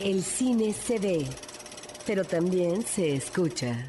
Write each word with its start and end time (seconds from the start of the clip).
El 0.00 0.22
cine 0.22 0.72
se 0.72 1.00
ve, 1.00 1.26
pero 2.06 2.22
también 2.22 2.82
se 2.82 3.16
escucha. 3.16 3.88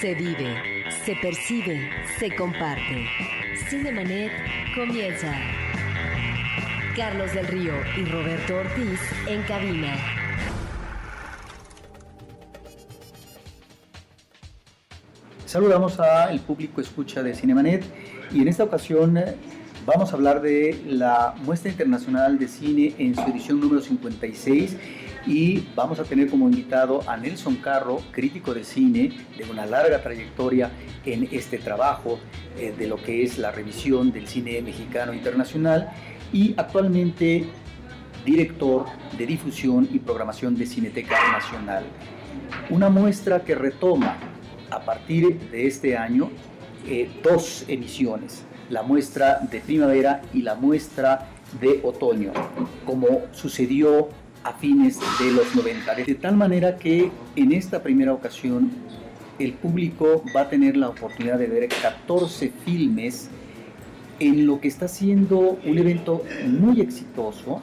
Se 0.00 0.14
vive, 0.14 0.84
se 1.04 1.14
percibe, 1.16 1.90
se 2.18 2.34
comparte. 2.34 3.04
Cinemanet 3.68 4.32
comienza. 4.74 5.34
Carlos 6.96 7.34
del 7.34 7.46
Río 7.46 7.74
y 7.98 8.06
Roberto 8.06 8.56
Ortiz 8.56 9.00
en 9.28 9.42
cabina. 9.42 9.94
Saludamos 15.44 16.00
al 16.00 16.40
público 16.40 16.80
escucha 16.80 17.22
de 17.22 17.34
Cinemanet 17.34 17.84
y 18.32 18.40
en 18.40 18.48
esta 18.48 18.64
ocasión 18.64 19.18
eh, 19.18 19.36
vamos 19.86 20.12
a 20.12 20.16
hablar 20.16 20.40
de 20.40 20.82
la 20.86 21.34
muestra 21.44 21.70
internacional 21.70 22.38
de 22.38 22.48
cine 22.48 22.94
en 22.98 23.14
su 23.14 23.22
edición 23.22 23.60
número 23.60 23.80
56 23.82 24.76
y 25.26 25.66
vamos 25.74 25.98
a 25.98 26.04
tener 26.04 26.28
como 26.28 26.48
invitado 26.48 27.00
a 27.08 27.16
Nelson 27.16 27.56
Carro, 27.56 28.00
crítico 28.10 28.54
de 28.54 28.64
cine 28.64 29.12
de 29.36 29.50
una 29.50 29.66
larga 29.66 30.02
trayectoria 30.02 30.70
en 31.04 31.28
este 31.32 31.58
trabajo 31.58 32.18
eh, 32.58 32.74
de 32.76 32.86
lo 32.86 32.96
que 32.96 33.22
es 33.22 33.38
la 33.38 33.50
revisión 33.50 34.12
del 34.12 34.26
cine 34.26 34.60
mexicano 34.62 35.12
internacional 35.12 35.90
y 36.32 36.54
actualmente 36.56 37.46
director 38.24 38.86
de 39.18 39.26
difusión 39.26 39.88
y 39.92 39.98
programación 39.98 40.56
de 40.56 40.66
Cineteca 40.66 41.16
Nacional. 41.32 41.84
Una 42.70 42.88
muestra 42.88 43.44
que 43.44 43.54
retoma 43.54 44.16
a 44.70 44.80
partir 44.80 45.38
de 45.50 45.66
este 45.66 45.96
año 45.96 46.30
eh, 46.86 47.10
dos 47.22 47.64
emisiones, 47.68 48.44
la 48.70 48.82
muestra 48.82 49.40
de 49.50 49.60
primavera 49.60 50.22
y 50.32 50.42
la 50.42 50.54
muestra 50.54 51.28
de 51.60 51.80
otoño, 51.82 52.32
como 52.84 53.22
sucedió 53.32 54.08
a 54.42 54.52
fines 54.52 54.98
de 55.18 55.32
los 55.32 55.54
90. 55.54 55.94
De 55.94 56.14
tal 56.14 56.36
manera 56.36 56.76
que 56.76 57.10
en 57.36 57.52
esta 57.52 57.82
primera 57.82 58.12
ocasión 58.12 58.70
el 59.38 59.54
público 59.54 60.22
va 60.34 60.42
a 60.42 60.48
tener 60.48 60.76
la 60.76 60.88
oportunidad 60.88 61.38
de 61.38 61.46
ver 61.46 61.68
14 61.68 62.52
filmes 62.64 63.28
en 64.20 64.46
lo 64.46 64.60
que 64.60 64.68
está 64.68 64.86
siendo 64.86 65.58
un 65.64 65.78
evento 65.78 66.22
muy 66.46 66.80
exitoso 66.80 67.60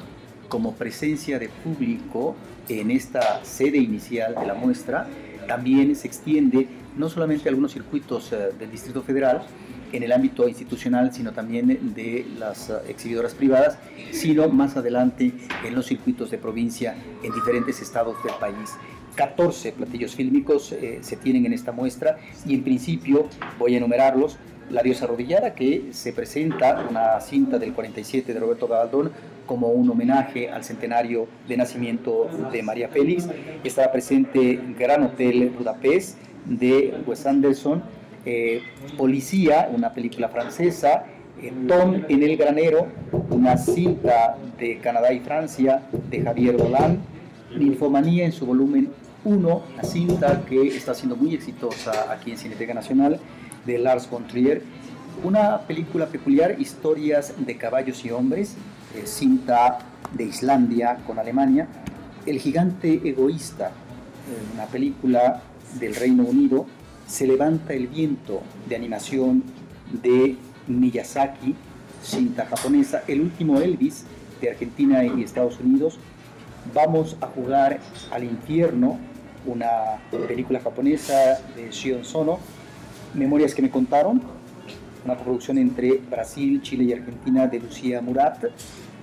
como 0.49 0.73
presencia 0.73 1.39
de 1.39 1.47
público 1.47 2.35
en 2.67 2.91
esta 2.91 3.43
sede 3.45 3.77
inicial 3.77 4.35
de 4.35 4.45
la 4.45 4.53
muestra. 4.53 5.07
También 5.47 5.95
se 5.95 6.07
extiende 6.07 6.67
no 6.97 7.09
solamente 7.09 7.47
a 7.47 7.51
algunos 7.51 7.71
circuitos 7.71 8.33
eh, 8.33 8.49
del 8.59 8.69
Distrito 8.69 9.01
Federal, 9.01 9.43
en 9.91 10.03
el 10.03 10.11
ámbito 10.11 10.47
institucional, 10.47 11.13
sino 11.13 11.31
también 11.31 11.93
de 11.93 12.25
las 12.37 12.69
eh, 12.69 12.73
exhibidoras 12.87 13.33
privadas, 13.33 13.77
sino 14.11 14.47
más 14.49 14.77
adelante 14.77 15.31
en 15.65 15.75
los 15.75 15.85
circuitos 15.85 16.31
de 16.31 16.37
provincia 16.37 16.95
en 17.23 17.33
diferentes 17.33 17.81
estados 17.81 18.15
del 18.23 18.33
país. 18.35 18.75
14 19.15 19.73
platillos 19.73 20.15
fílmicos 20.15 20.71
eh, 20.71 20.99
se 21.01 21.17
tienen 21.17 21.45
en 21.45 21.53
esta 21.53 21.71
muestra 21.71 22.17
y 22.45 22.55
en 22.55 22.63
principio 22.63 23.27
voy 23.59 23.75
a 23.75 23.77
enumerarlos. 23.77 24.37
La 24.69 24.83
diosa 24.83 25.03
arrodillada, 25.03 25.53
que 25.53 25.89
se 25.91 26.13
presenta 26.13 26.85
una 26.89 27.19
cinta 27.19 27.59
del 27.59 27.73
47 27.73 28.33
de 28.33 28.39
Roberto 28.39 28.69
Gabaldón 28.69 29.11
como 29.45 29.67
un 29.67 29.89
homenaje 29.89 30.49
al 30.49 30.63
centenario 30.63 31.27
de 31.45 31.57
nacimiento 31.57 32.29
de 32.53 32.63
María 32.63 32.87
Félix. 32.87 33.27
Estará 33.65 33.91
presente 33.91 34.61
Gran 34.79 35.03
Hotel 35.03 35.49
Budapest 35.49 36.17
de 36.45 36.93
Wes 37.05 37.25
Anderson, 37.25 37.83
eh, 38.25 38.61
Policía, 38.97 39.69
una 39.73 39.93
película 39.93 40.29
francesa, 40.29 41.05
eh, 41.41 41.51
Tom 41.67 42.03
en 42.07 42.23
el 42.23 42.37
granero, 42.37 42.87
una 43.29 43.57
cinta 43.57 44.37
de 44.59 44.77
Canadá 44.79 45.11
y 45.11 45.19
Francia 45.19 45.81
de 46.09 46.21
Javier 46.21 46.57
Dolan, 46.57 46.99
Ninfomanía 47.57 48.25
en 48.25 48.31
su 48.31 48.45
volumen 48.45 48.89
1, 49.23 49.63
una 49.73 49.83
cinta 49.83 50.45
que 50.47 50.67
está 50.67 50.93
siendo 50.93 51.15
muy 51.15 51.33
exitosa 51.33 52.11
aquí 52.11 52.31
en 52.31 52.37
Cineteca 52.37 52.73
Nacional 52.73 53.19
de 53.65 53.77
Lars 53.77 54.09
von 54.09 54.27
Trier, 54.27 54.61
una 55.23 55.59
película 55.61 56.07
peculiar, 56.07 56.59
Historias 56.59 57.33
de 57.37 57.57
caballos 57.57 58.05
y 58.05 58.11
hombres, 58.11 58.55
eh, 58.95 59.03
cinta 59.05 59.79
de 60.13 60.25
Islandia 60.25 60.97
con 61.07 61.19
Alemania, 61.19 61.67
El 62.25 62.39
gigante 62.39 63.01
egoísta, 63.03 63.71
una 64.53 64.65
película 64.65 65.41
del 65.79 65.95
Reino 65.95 66.23
Unido, 66.23 66.67
Se 67.07 67.27
levanta 67.27 67.73
el 67.73 67.87
viento 67.87 68.41
de 68.67 68.75
animación 68.75 69.43
de 70.01 70.35
Miyazaki, 70.67 71.55
cinta 72.03 72.45
japonesa, 72.45 73.03
El 73.07 73.21
último 73.21 73.59
Elvis 73.59 74.05
de 74.39 74.49
Argentina 74.51 75.03
y 75.03 75.23
Estados 75.23 75.59
Unidos, 75.59 75.99
Vamos 76.73 77.17
a 77.21 77.25
jugar 77.25 77.79
al 78.11 78.23
infierno, 78.23 78.99
una 79.47 79.99
película 80.27 80.59
japonesa 80.59 81.39
de 81.55 81.71
Shion 81.71 82.05
Sono, 82.05 82.39
Memorias 83.15 83.55
que 83.55 83.63
me 83.63 83.71
contaron, 83.71 84.21
una 85.03 85.17
producción 85.17 85.57
entre 85.57 85.97
Brasil, 85.97 86.61
Chile 86.61 86.83
y 86.83 86.93
Argentina 86.93 87.47
de 87.47 87.59
Lucía 87.59 87.99
Murat, 88.01 88.45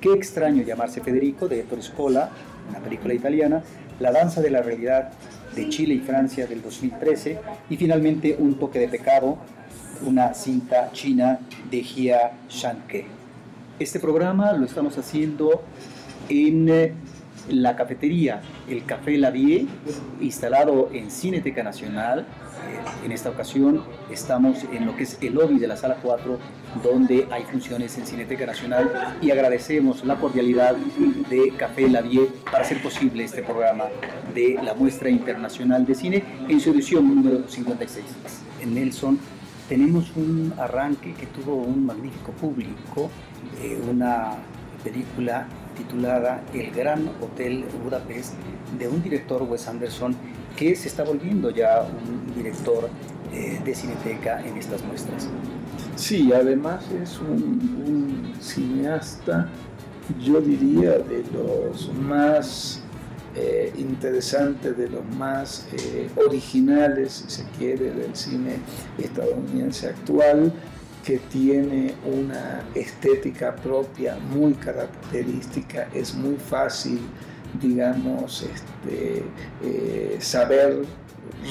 Qué 0.00 0.12
extraño 0.12 0.62
llamarse 0.62 1.00
Federico 1.00 1.48
de 1.48 1.60
Ettore 1.60 1.82
Scola, 1.82 2.30
una 2.70 2.78
película 2.78 3.12
italiana, 3.14 3.62
La 3.98 4.12
danza 4.12 4.40
de 4.40 4.50
la 4.50 4.62
realidad 4.62 5.10
de 5.58 5.68
Chile 5.68 5.94
y 5.94 5.98
Francia 5.98 6.46
del 6.46 6.62
2013 6.62 7.38
y 7.68 7.76
finalmente 7.76 8.36
Un 8.38 8.54
toque 8.54 8.78
de 8.78 8.88
pecado, 8.88 9.38
una 10.06 10.32
cinta 10.32 10.90
china 10.92 11.40
de 11.68 11.82
Jia 11.82 12.32
Shanke. 12.48 13.06
Este 13.80 13.98
programa 13.98 14.52
lo 14.52 14.66
estamos 14.66 14.96
haciendo 14.98 15.64
en 16.28 16.68
eh, 16.68 16.92
la 17.48 17.74
cafetería 17.74 18.40
El 18.68 18.84
Café 18.84 19.18
La 19.18 19.30
Vie, 19.30 19.66
instalado 20.20 20.90
en 20.92 21.10
Cineteca 21.10 21.64
Nacional. 21.64 22.24
En 23.04 23.12
esta 23.12 23.30
ocasión 23.30 23.82
estamos 24.10 24.64
en 24.72 24.86
lo 24.86 24.96
que 24.96 25.04
es 25.04 25.18
el 25.20 25.34
lobby 25.34 25.58
de 25.58 25.66
la 25.66 25.76
sala 25.76 25.96
4, 26.02 26.38
donde 26.82 27.26
hay 27.30 27.44
funciones 27.44 27.96
en 27.96 28.06
Cineteca 28.06 28.46
Nacional 28.46 29.16
y 29.22 29.30
agradecemos 29.30 30.04
la 30.04 30.16
cordialidad 30.16 30.76
de 30.76 31.52
Café 31.56 31.88
La 31.88 32.00
Vie 32.02 32.28
para 32.50 32.64
hacer 32.64 32.82
posible 32.82 33.24
este 33.24 33.42
programa 33.42 33.84
de 34.34 34.58
la 34.62 34.74
muestra 34.74 35.08
internacional 35.08 35.86
de 35.86 35.94
cine 35.94 36.24
en 36.48 36.60
su 36.60 36.70
edición 36.70 37.14
número 37.14 37.48
56. 37.48 38.04
En 38.62 38.74
Nelson 38.74 39.18
tenemos 39.68 40.10
un 40.16 40.52
arranque 40.58 41.14
que 41.14 41.26
tuvo 41.26 41.56
un 41.56 41.86
magnífico 41.86 42.32
público, 42.32 43.10
eh, 43.62 43.80
una 43.88 44.32
película 44.82 45.46
titulada 45.76 46.42
El 46.52 46.70
Gran 46.72 47.08
Hotel 47.20 47.64
Budapest 47.84 48.34
de 48.78 48.88
un 48.88 49.02
director 49.02 49.42
Wes 49.42 49.68
Anderson 49.68 50.16
que 50.58 50.74
se 50.74 50.88
está 50.88 51.04
volviendo 51.04 51.50
ya 51.50 51.82
un 51.82 52.34
director 52.34 52.90
eh, 53.32 53.60
de 53.64 53.74
cineteca 53.74 54.44
en 54.44 54.56
estas 54.56 54.82
muestras. 54.82 55.28
Sí, 55.94 56.32
además 56.32 56.84
es 57.00 57.20
un, 57.20 58.34
cineasta, 58.40 59.48
yo 60.20 60.40
diría, 60.40 60.98
de 60.98 61.24
los 61.32 61.92
más 61.94 62.82
eh, 63.36 63.72
interesantes, 63.78 64.76
de 64.76 64.88
los 64.88 65.04
más 65.16 65.68
eh, 65.72 66.08
originales, 66.26 67.24
si 67.24 67.30
se 67.30 67.44
quiere, 67.56 67.92
del 67.92 68.16
cine 68.16 68.56
estadounidense 68.98 69.88
actual 69.88 70.52
que 71.04 71.18
tiene 71.18 71.94
una 72.04 72.62
estética 72.74 73.54
propia 73.54 74.18
muy 74.34 74.54
característica, 74.54 75.88
es 75.94 76.14
muy 76.14 76.36
fácil, 76.36 77.00
digamos, 77.60 78.42
este, 78.42 79.24
eh, 79.62 80.16
saber 80.20 80.84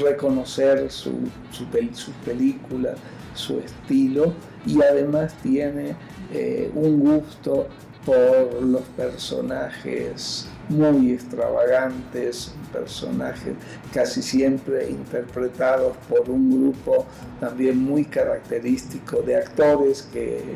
reconocer 0.01 0.91
su, 0.91 1.29
su, 1.51 1.65
su, 1.93 2.11
película, 2.25 2.95
su 3.33 3.59
estilo 3.59 4.33
y 4.65 4.81
además 4.81 5.33
tiene 5.41 5.95
eh, 6.33 6.71
un 6.73 6.99
gusto 6.99 7.67
por 8.05 8.61
los 8.63 8.83
personajes 8.95 10.47
muy 10.69 11.11
extravagantes, 11.11 12.53
personajes 12.71 13.53
casi 13.93 14.21
siempre 14.21 14.89
interpretados 14.89 15.95
por 16.09 16.29
un 16.29 16.49
grupo 16.49 17.05
también 17.39 17.77
muy 17.77 18.05
característico 18.05 19.21
de 19.21 19.37
actores 19.37 20.03
que, 20.13 20.55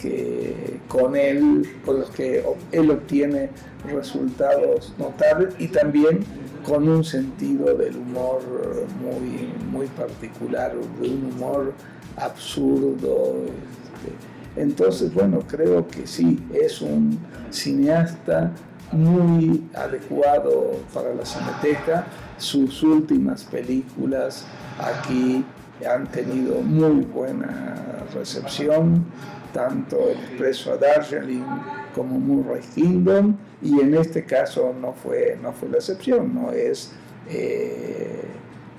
que 0.00 0.80
con 0.88 1.16
él, 1.16 1.68
con 1.84 2.00
los 2.00 2.10
que 2.10 2.44
él 2.72 2.90
obtiene 2.90 3.50
resultados 3.92 4.94
notables 4.98 5.54
y 5.58 5.68
también 5.68 6.20
con 6.64 6.88
un 6.88 7.04
sentido 7.04 7.74
del 7.74 7.96
humor 7.96 8.40
muy, 9.00 9.50
muy 9.70 9.86
particular, 9.88 10.74
de 11.00 11.08
un 11.08 11.32
humor 11.32 11.72
absurdo. 12.16 13.34
Este. 13.46 14.60
Entonces, 14.60 15.14
bueno, 15.14 15.40
creo 15.46 15.86
que 15.86 16.06
sí, 16.06 16.38
es 16.52 16.80
un 16.80 17.18
cineasta 17.50 18.52
muy 18.92 19.64
adecuado 19.74 20.72
para 20.92 21.14
la 21.14 21.24
Cineteca. 21.24 22.06
Sus 22.36 22.82
últimas 22.82 23.44
películas 23.44 24.44
aquí 24.78 25.44
han 25.88 26.06
tenido 26.08 26.60
muy 26.62 27.04
buena 27.04 28.04
recepción. 28.14 29.04
Tanto 29.52 30.10
El 30.10 30.18
Expreso 30.18 30.72
a 30.72 30.76
Darjeeling 30.76 31.44
como 31.94 32.18
Murray 32.18 32.62
Kingdom, 32.74 33.36
y 33.62 33.80
en 33.80 33.94
este 33.94 34.24
caso 34.24 34.74
no 34.78 34.92
fue, 34.92 35.38
no 35.42 35.52
fue 35.52 35.68
la 35.68 35.78
excepción, 35.78 36.34
no 36.34 36.52
es, 36.52 36.92
eh, 37.28 38.22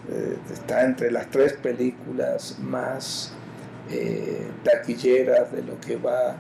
eh, 0.10 0.38
está 0.52 0.84
entre 0.86 1.12
las 1.12 1.30
tres 1.30 1.54
películas 1.54 2.58
más 2.60 3.34
eh, 3.90 4.48
taquilleras 4.64 5.52
de 5.52 5.64
lo 5.64 5.80
que 5.80 5.98
va 5.98 6.36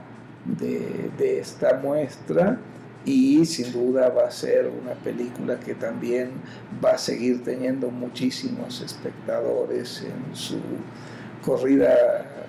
de, 0.45 1.11
de 1.17 1.39
esta 1.39 1.75
muestra 1.75 2.57
y 3.05 3.45
sin 3.45 3.71
duda 3.71 4.09
va 4.09 4.27
a 4.27 4.31
ser 4.31 4.67
una 4.67 4.93
película 4.93 5.59
que 5.59 5.73
también 5.73 6.31
va 6.83 6.91
a 6.91 6.97
seguir 6.97 7.43
teniendo 7.43 7.89
muchísimos 7.89 8.81
espectadores 8.81 10.03
en 10.03 10.35
su 10.35 10.59
corrida 11.43 12.41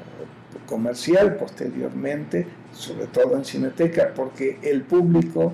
comercial 0.72 1.36
posteriormente, 1.36 2.46
sobre 2.72 3.06
todo 3.08 3.36
en 3.36 3.44
Cineteca, 3.44 4.14
porque 4.16 4.58
el 4.62 4.80
público 4.84 5.52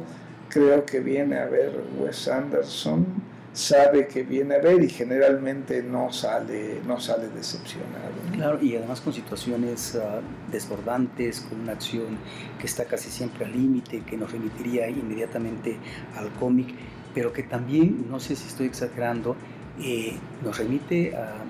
creo 0.48 0.86
que 0.86 1.00
viene 1.00 1.38
a 1.38 1.46
ver 1.46 1.72
Wes 1.98 2.28
Anderson 2.28 3.04
sabe 3.52 4.06
que 4.06 4.22
viene 4.22 4.54
a 4.54 4.58
ver 4.58 4.80
y 4.80 4.88
generalmente 4.88 5.82
no 5.82 6.12
sale, 6.12 6.80
no 6.86 7.00
sale 7.00 7.28
decepcionado. 7.30 8.14
Claro, 8.32 8.62
y 8.62 8.76
además 8.76 9.00
con 9.00 9.12
situaciones 9.12 9.96
ah, 9.96 10.20
desbordantes, 10.52 11.40
con 11.40 11.62
una 11.62 11.72
acción 11.72 12.16
que 12.60 12.66
está 12.66 12.84
casi 12.84 13.10
siempre 13.10 13.44
al 13.44 13.52
límite, 13.52 14.02
que 14.02 14.16
nos 14.16 14.30
remitiría 14.30 14.88
inmediatamente 14.88 15.76
al 16.16 16.30
cómic, 16.34 16.68
pero 17.12 17.32
que 17.32 17.42
también, 17.42 18.06
no 18.08 18.20
sé 18.20 18.36
si 18.36 18.46
estoy 18.46 18.68
exagerando, 18.68 19.34
eh, 19.82 20.16
nos 20.44 20.56
remite 20.56 21.16
a 21.16 21.42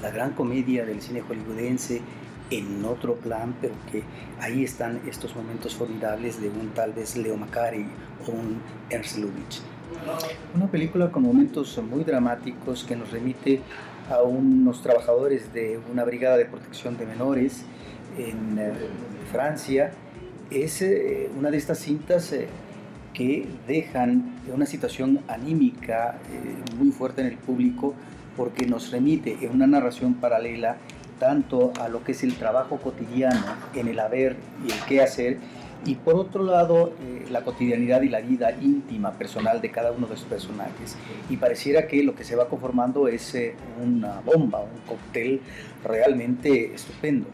la 0.00 0.10
gran 0.10 0.32
comedia 0.32 0.86
del 0.86 1.02
cine 1.02 1.20
hollywoodense 1.20 2.00
en 2.50 2.84
otro 2.84 3.14
plan, 3.14 3.54
pero 3.60 3.74
que 3.90 4.02
ahí 4.40 4.64
están 4.64 5.00
estos 5.08 5.34
momentos 5.36 5.74
formidables 5.74 6.40
de 6.40 6.48
un 6.48 6.70
tal 6.70 6.92
vez 6.92 7.16
Leo 7.16 7.36
Macari 7.36 7.86
o 8.26 8.32
un 8.32 8.60
Ernst 8.90 9.18
Lubitsch. 9.18 9.60
Una 10.54 10.70
película 10.70 11.10
con 11.10 11.22
momentos 11.22 11.78
muy 11.78 12.04
dramáticos 12.04 12.84
que 12.84 12.96
nos 12.96 13.10
remite 13.10 13.60
a 14.08 14.22
unos 14.22 14.82
trabajadores 14.82 15.52
de 15.52 15.78
una 15.90 16.04
brigada 16.04 16.36
de 16.36 16.46
protección 16.46 16.96
de 16.96 17.06
menores 17.06 17.64
en 18.18 18.58
eh, 18.58 18.72
Francia. 19.30 19.92
Es 20.50 20.82
eh, 20.82 21.30
una 21.38 21.50
de 21.50 21.56
estas 21.56 21.78
cintas 21.78 22.32
eh, 22.32 22.48
que 23.14 23.46
dejan 23.66 24.40
una 24.52 24.66
situación 24.66 25.20
anímica 25.28 26.18
muy 26.78 26.90
fuerte 26.90 27.20
en 27.20 27.26
el 27.28 27.36
público 27.36 27.94
porque 28.36 28.66
nos 28.66 28.90
remite 28.90 29.36
en 29.42 29.50
una 29.50 29.66
narración 29.66 30.14
paralela 30.14 30.76
tanto 31.20 31.72
a 31.78 31.88
lo 31.88 32.02
que 32.02 32.12
es 32.12 32.24
el 32.24 32.34
trabajo 32.34 32.78
cotidiano 32.78 33.44
en 33.74 33.86
el 33.86 34.00
haber 34.00 34.34
y 34.66 34.72
el 34.72 34.78
qué 34.88 35.02
hacer, 35.02 35.38
y 35.84 35.94
por 35.94 36.16
otro 36.16 36.42
lado 36.42 36.92
eh, 37.00 37.26
la 37.30 37.42
cotidianidad 37.42 38.02
y 38.02 38.08
la 38.08 38.20
vida 38.20 38.50
íntima, 38.60 39.12
personal 39.12 39.60
de 39.60 39.70
cada 39.70 39.92
uno 39.92 40.06
de 40.06 40.14
los 40.14 40.24
personajes. 40.24 40.96
Y 41.30 41.36
pareciera 41.36 41.86
que 41.86 42.02
lo 42.02 42.14
que 42.14 42.24
se 42.24 42.36
va 42.36 42.48
conformando 42.48 43.08
es 43.08 43.34
eh, 43.34 43.54
una 43.82 44.20
bomba, 44.20 44.60
un 44.60 44.80
cóctel 44.86 45.40
realmente 45.84 46.74
estupendo. 46.74 47.28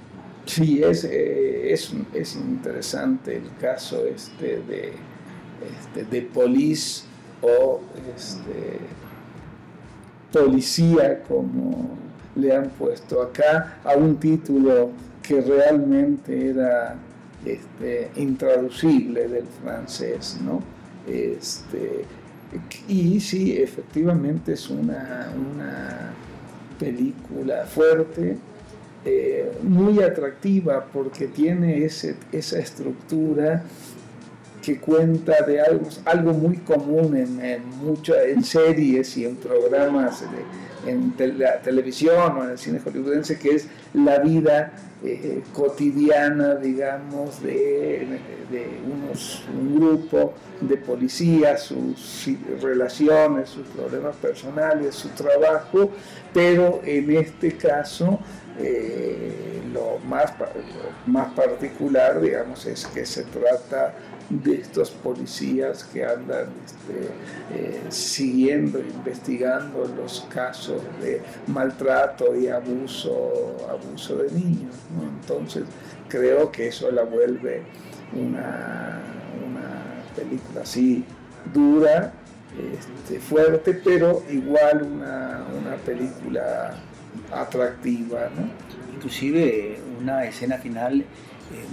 Sí, 0.45 0.81
es, 0.81 1.03
eh, 1.05 1.73
es, 1.73 1.93
es, 2.15 2.37
interesante 2.37 3.37
el 3.37 3.51
caso 3.61 4.07
este 4.07 4.59
de, 4.59 4.93
este, 5.81 6.05
de 6.05 6.23
Police 6.23 7.03
o 7.43 7.81
este, 8.17 8.79
Policía, 10.33 11.25
como 11.25 12.06
le 12.37 12.55
han 12.55 12.71
puesto 12.71 13.23
acá, 13.23 13.79
a 13.85 13.95
un 13.95 14.17
título 14.17 14.91
que 15.23 15.41
realmente 15.41 16.51
era 16.51 16.97
este, 17.45 18.11
intraducible 18.17 19.29
del 19.29 19.47
francés, 19.63 20.39
¿no? 20.45 20.63
Este, 21.07 22.05
y 22.89 23.21
sí, 23.21 23.57
efectivamente 23.57 24.53
es 24.53 24.71
una, 24.71 25.33
una 25.35 26.13
película 26.79 27.65
fuerte, 27.67 28.37
eh, 29.05 29.53
muy 29.63 30.03
atractiva 30.03 30.85
porque 30.93 31.29
tiene 31.29 31.85
ese, 31.85 32.17
esa 32.33 32.59
estructura 32.59 33.63
que 34.63 34.81
cuenta 34.81 35.43
de 35.43 35.61
algo, 35.61 35.89
algo 36.05 36.33
muy 36.33 36.57
común 36.57 37.17
en, 37.17 37.41
en, 37.41 37.63
en 38.27 38.45
series 38.45 39.17
y 39.17 39.25
en 39.25 39.37
programas 39.37 40.25
en 40.87 41.15
la 41.39 41.61
televisión 41.61 42.39
o 42.39 42.45
en 42.45 42.51
el 42.51 42.59
cine 42.59 42.81
hollywoodense, 42.81 43.39
que 43.39 43.57
es 43.57 43.69
la 43.95 44.19
vida 44.19 44.73
eh, 45.05 45.43
cotidiana, 45.53 46.55
digamos, 46.55 47.43
de, 47.43 48.21
unos, 48.87 49.45
un 49.55 49.77
grupo 49.77 50.35
de 50.61 50.77
policías, 50.77 51.63
sus 51.63 52.29
relaciones, 52.63 53.51
sus 53.51 53.67
problemas 53.69 54.17
personales, 54.17 54.95
su 54.95 55.09
trabajo, 55.11 55.91
pero 56.33 56.81
en 56.85 57.15
este 57.17 57.57
caso 57.57 58.19
eh, 58.59 59.61
lo, 59.73 59.99
más, 60.09 60.33
más 61.07 61.33
particular, 61.35 62.21
digamos, 62.21 62.65
es 62.65 62.87
que 62.87 63.05
se 63.05 63.25
trata 63.25 63.95
de 64.29 64.57
estos 64.57 64.91
policías 64.91 65.85
que 65.85 66.05
andan 66.05 66.49
este, 66.65 67.11
eh, 67.55 67.81
siguiendo, 67.91 68.81
investigando 68.81 69.89
los 69.97 70.27
casos 70.33 70.83
de 71.01 71.23
maltrato 71.47 72.35
y 72.37 72.49
abuso, 72.49 73.57
abuso 73.71 74.17
de 74.17 74.33
niños. 74.33 74.75
Entonces 75.21 75.65
creo 76.09 76.51
que 76.51 76.69
eso 76.69 76.91
la 76.91 77.05
vuelve 77.05 77.63
una, 78.13 79.01
película 80.17 80.63
así 80.63 81.05
dura, 81.53 82.13
este, 82.75 83.21
fuerte, 83.21 83.75
pero 83.75 84.23
igual 84.31 84.83
una, 84.83 85.77
película 85.85 86.75
atractiva. 87.33 88.31
Inclusive 88.95 89.79
una 90.01 90.25
escena 90.25 90.57
final 90.57 91.01
eh, 91.01 91.05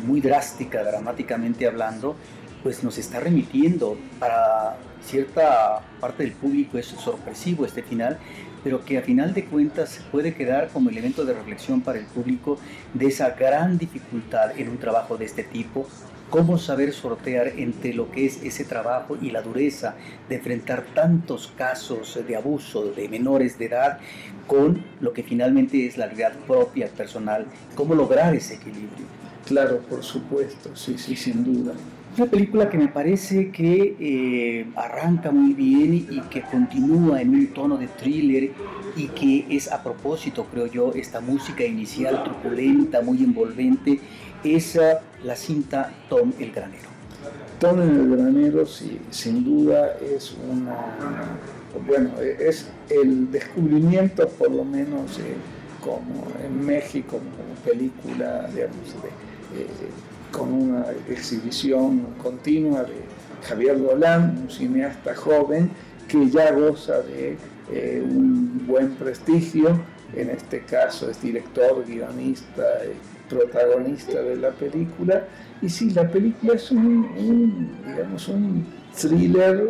muy 0.06 0.20
drástica, 0.20 0.84
dramáticamente 0.84 1.66
hablando, 1.66 2.16
pues 2.64 2.84
nos 2.84 2.98
está 2.98 3.20
remitiendo 3.20 3.98
para 4.20 4.78
cierta 5.04 5.82
parte 6.00 6.24
del 6.24 6.32
público 6.32 6.78
es 6.78 6.88
sorpresivo 6.88 7.66
este 7.66 7.84
final, 7.84 8.18
pero 8.64 8.86
que 8.86 8.98
a 8.98 9.02
final 9.02 9.34
de 9.34 9.46
cuentas 9.46 10.00
puede 10.12 10.34
quedar 10.34 10.70
como 10.70 10.90
elemento 10.90 11.26
de 11.26 11.34
reflexión 11.34 11.82
para 11.82 12.00
el 12.00 12.06
público 12.06 12.58
de 12.94 13.08
esa 13.08 13.32
gran 13.32 13.78
dificultad 13.78 14.58
en 14.58 14.70
un 14.70 14.78
trabajo 14.78 15.18
de 15.18 15.26
este 15.26 15.44
tipo, 15.44 15.88
cómo 16.30 16.58
saber 16.58 16.94
sortear 16.94 17.48
entre 17.58 17.94
lo 17.94 18.10
que 18.10 18.26
es 18.26 18.42
ese 18.42 18.64
trabajo 18.64 19.18
y 19.22 19.30
la 19.30 19.42
dureza 19.42 19.96
de 20.30 20.36
enfrentar 20.36 20.86
tantos 20.96 21.52
casos 21.58 22.18
de 22.26 22.36
abuso 22.36 22.86
de 22.86 23.10
menores 23.10 23.60
de 23.60 23.66
edad 23.66 24.00
con 24.48 24.84
lo 25.02 25.14
que 25.14 25.24
finalmente 25.24 25.86
es 25.86 25.98
la 25.98 26.06
realidad 26.06 26.34
propia, 26.48 26.88
personal, 26.88 27.46
cómo 27.76 27.94
lograr 27.94 28.34
ese 28.34 28.56
equilibrio. 28.56 29.06
Claro, 29.46 29.80
por 29.82 30.04
supuesto, 30.04 30.74
sí, 30.76 30.98
sí, 30.98 31.16
sin 31.18 31.44
duda. 31.44 31.74
Una 32.16 32.28
película 32.28 32.70
que 32.70 32.78
me 32.78 32.90
parece 32.90 33.50
que 33.50 33.96
eh, 34.00 34.68
arranca 34.76 35.32
muy 35.32 35.54
bien 35.54 35.96
y 35.96 36.22
que 36.30 36.44
continúa 36.44 37.20
en 37.20 37.30
un 37.30 37.48
tono 37.48 37.76
de 37.76 37.88
thriller 37.88 38.52
y 38.96 39.08
que 39.08 39.48
es 39.50 39.72
a 39.72 39.82
propósito, 39.82 40.46
creo 40.46 40.68
yo, 40.68 40.94
esta 40.94 41.22
música 41.22 41.64
inicial 41.64 42.24
truculenta, 42.24 43.02
muy 43.02 43.24
envolvente, 43.24 44.00
es 44.44 44.80
la 45.24 45.36
cinta 45.36 45.92
Tom 46.08 46.34
el 46.40 46.52
Granero. 46.52 46.88
Tom 47.60 47.82
el 47.82 48.16
Granero, 48.16 48.64
sí, 48.68 49.00
sin 49.10 49.44
duda, 49.44 49.98
es 50.00 50.38
una, 50.52 50.76
bueno, 51.88 52.12
es 52.22 52.70
el 52.92 53.32
descubrimiento, 53.32 54.28
por 54.30 54.52
lo 54.52 54.64
menos, 54.64 55.18
eh, 55.18 55.34
como 55.82 56.28
en 56.46 56.64
México, 56.64 57.18
como 57.18 57.56
película, 57.66 58.48
digamos, 58.54 58.94
de, 59.02 59.10
eh, 59.60 59.68
con 60.34 60.52
una 60.52 60.86
exhibición 61.08 62.08
continua 62.22 62.84
de 62.84 62.96
Javier 63.48 63.80
Dolan, 63.80 64.38
un 64.42 64.50
cineasta 64.50 65.16
joven 65.16 65.70
que 66.08 66.30
ya 66.30 66.52
goza 66.52 67.02
de 67.02 67.38
eh, 67.72 68.04
un 68.04 68.66
buen 68.68 68.96
prestigio, 68.96 69.80
en 70.16 70.32
este 70.32 70.62
caso 70.62 71.10
es 71.10 71.22
director, 71.22 71.86
guionista, 71.88 72.64
protagonista 73.30 74.22
de 74.22 74.36
la 74.36 74.52
película, 74.52 75.28
y 75.62 75.70
sí, 75.70 75.92
la 75.92 76.10
película 76.10 76.56
es 76.56 76.72
un, 76.72 77.70
digamos, 77.88 78.28
un 78.28 78.66
thriller 79.00 79.70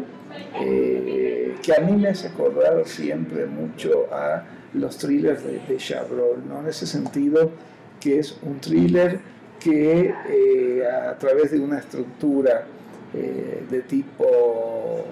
eh, 0.60 1.56
que 1.62 1.74
a 1.76 1.80
mí 1.82 1.92
me 1.94 2.10
hace 2.10 2.28
acordar 2.28 2.82
siempre 2.86 3.46
mucho 3.46 4.08
a 4.12 4.44
los 4.74 4.98
thrillers 4.98 5.44
de, 5.44 5.60
de 5.68 5.78
Chabrol, 5.78 6.42
¿no? 6.48 6.62
en 6.62 6.68
ese 6.68 6.88
sentido 6.88 7.52
que 8.00 8.20
es 8.20 8.38
un 8.42 8.60
thriller 8.60 9.20
que 9.64 10.14
eh, 10.30 10.88
a 10.88 11.18
través 11.18 11.52
de 11.52 11.60
una 11.60 11.80
estructura 11.80 12.66
eh, 13.14 13.64
de 13.70 13.82
tipo, 13.82 15.06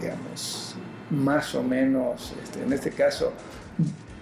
digamos, 0.00 0.76
más 1.10 1.54
o 1.56 1.62
menos, 1.62 2.32
este, 2.42 2.62
en 2.62 2.72
este 2.72 2.90
caso, 2.90 3.32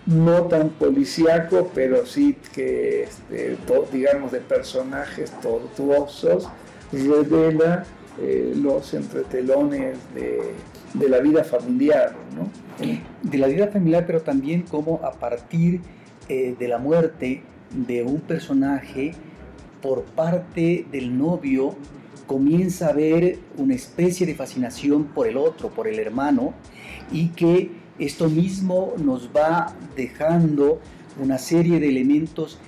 no 0.07 0.45
tan 0.45 0.71
policíaco, 0.71 1.71
pero 1.75 2.07
sí 2.07 2.37
que, 2.55 3.03
este, 3.03 3.59
digamos, 3.93 4.33
de 4.33 4.41
personajes 4.41 5.31
tortuosos, 5.43 6.49
revela 6.91 7.85
eh, 8.19 8.55
los 8.57 8.95
entretelones 8.95 9.99
de, 10.15 11.09
la 11.09 11.19
vida 11.19 11.45
familiar, 11.45 12.15
¿no? 12.35 12.49
De 13.23 13.37
la 13.37 13.49
vida 13.49 13.69
familiar, 13.69 14.05
pero 14.07 14.23
también 14.23 14.63
como 14.63 15.01
a 15.05 15.13
partir 15.13 15.81
de 16.29 16.69
la 16.69 16.79
muerte 16.79 17.43
de 17.71 18.03
un 18.03 18.21
personaje 18.21 19.15
por 19.83 20.05
parte 20.05 20.87
del 20.91 21.17
novio 21.17 21.75
comienza 22.27 22.87
a 22.87 22.91
haber 22.91 23.39
una 23.57 23.75
especie 23.75 24.27
de 24.27 24.35
fascinación 24.35 25.05
por 25.05 25.27
el 25.27 25.37
otro, 25.37 25.71
por 25.71 25.89
el 25.89 25.99
hermano, 25.99 26.53
y 27.11 27.29
que 27.29 27.71
esto 27.99 28.29
mismo 28.29 28.93
nos 28.99 29.31
va 29.35 29.75
dejando 29.97 30.81
una 31.21 31.39
serie 31.39 31.81
de 31.81 31.89
elementos 31.89 32.59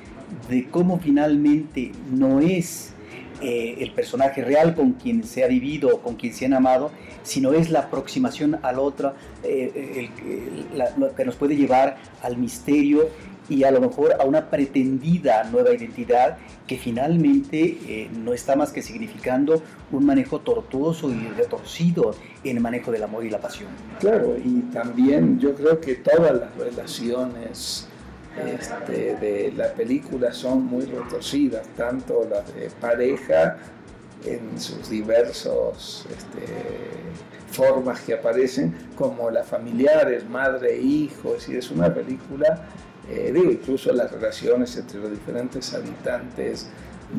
de 0.48 0.68
cómo 0.68 0.98
finalmente 0.98 1.92
no 2.10 2.40
es 2.40 2.94
eh, 3.40 3.76
el 3.78 3.92
personaje 3.92 4.42
real 4.42 4.74
con 4.74 4.92
quien 4.92 5.24
se 5.24 5.44
ha 5.44 5.46
vivido, 5.46 6.00
con 6.02 6.16
quien 6.16 6.34
se 6.34 6.46
han 6.46 6.54
amado, 6.54 6.90
sino 7.22 7.52
es 7.52 7.70
la 7.70 7.80
aproximación 7.80 8.58
al 8.62 8.78
otro, 8.78 9.14
eh, 9.44 10.08
lo 10.96 11.14
que 11.14 11.24
nos 11.24 11.36
puede 11.36 11.56
llevar 11.56 11.98
al 12.22 12.36
misterio 12.38 13.08
y 13.50 13.64
a 13.64 13.70
lo 13.70 13.80
mejor 13.80 14.16
a 14.18 14.24
una 14.24 14.48
pretendida 14.48 15.44
nueva 15.44 15.74
identidad 15.74 16.38
que 16.66 16.78
finalmente 16.78 17.78
eh, 17.86 18.08
no 18.16 18.32
está 18.32 18.54
más 18.54 18.70
que 18.70 18.80
significando 18.80 19.60
un 19.90 20.06
manejo 20.06 20.40
tortuoso 20.40 21.10
y 21.10 21.26
retorcido 21.36 22.14
en 22.44 22.56
el 22.56 22.62
manejo 22.62 22.92
del 22.92 23.02
amor 23.02 23.24
y 23.24 23.30
la 23.30 23.40
pasión. 23.40 23.68
Claro, 23.98 24.36
y 24.42 24.60
también 24.72 25.40
yo 25.40 25.54
creo 25.54 25.80
que 25.80 25.96
todas 25.96 26.32
las 26.32 26.56
relaciones 26.56 27.88
este, 28.46 29.16
de 29.16 29.52
la 29.56 29.72
película 29.72 30.32
son 30.32 30.64
muy 30.64 30.84
retorcidas, 30.84 31.66
tanto 31.76 32.26
las 32.30 32.54
de 32.54 32.70
pareja 32.80 33.56
en 34.24 34.60
sus 34.60 34.88
diversos 34.88 36.06
este, 36.08 36.46
formas 37.50 38.00
que 38.02 38.14
aparecen, 38.14 38.74
como 38.94 39.28
las 39.28 39.48
familiares, 39.48 40.28
madre 40.28 40.76
e 40.76 40.82
hijo, 40.82 41.34
es 41.34 41.48
es 41.48 41.70
una 41.72 41.92
película 41.92 42.68
eh, 43.10 43.32
digo, 43.34 43.50
incluso 43.50 43.92
las 43.92 44.12
relaciones 44.12 44.76
entre 44.76 45.00
los 45.00 45.10
diferentes 45.10 45.74
habitantes 45.74 46.68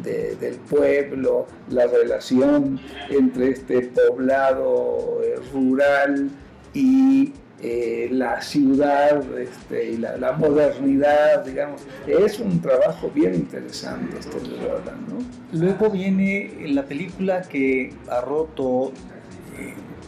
del 0.03 0.55
pueblo, 0.69 1.48
la 1.69 1.86
relación 1.86 2.79
entre 3.10 3.50
este 3.50 3.81
poblado 3.81 5.19
eh, 5.21 5.36
rural 5.51 6.29
y 6.74 7.33
eh, 7.62 8.07
la 8.10 8.41
ciudad 8.41 9.21
este, 9.38 9.91
y 9.91 9.98
la, 9.98 10.31
modernidad, 10.31 11.43
digamos, 11.43 11.81
es 12.07 12.39
un 12.39 12.62
trabajo 12.62 13.12
bien 13.13 13.36
interesante 13.36 14.17
este 14.17 14.38
¿no? 14.38 15.60
Luego 15.60 15.89
viene 15.89 16.69
la 16.69 16.86
película 16.86 17.41
que 17.41 17.93
ha 18.10 18.21
roto 18.21 18.93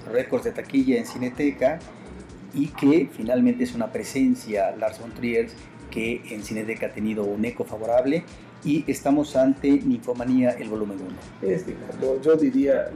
récords 0.09 0.45
de 0.45 0.51
taquilla 0.51 0.97
en 0.97 1.05
Cineteca 1.05 1.79
y 2.53 2.67
que 2.67 3.09
finalmente 3.11 3.63
es 3.63 3.73
una 3.73 3.91
presencia, 3.91 4.75
Lars 4.75 4.99
von 4.99 5.11
Trier, 5.11 5.47
que 5.93 6.21
en 6.31 6.43
Cineteca 6.43 6.87
ha 6.87 6.89
tenido 6.89 7.23
un 7.23 7.45
eco 7.45 7.63
favorable 7.63 8.23
y 8.65 8.83
estamos 8.89 9.35
ante 9.35 9.69
Ninfomanía, 9.69 10.51
el 10.51 10.69
volumen 10.69 10.97
1. 11.41 11.53
Es, 11.53 11.65
yo 12.23 12.35
diría 12.35 12.89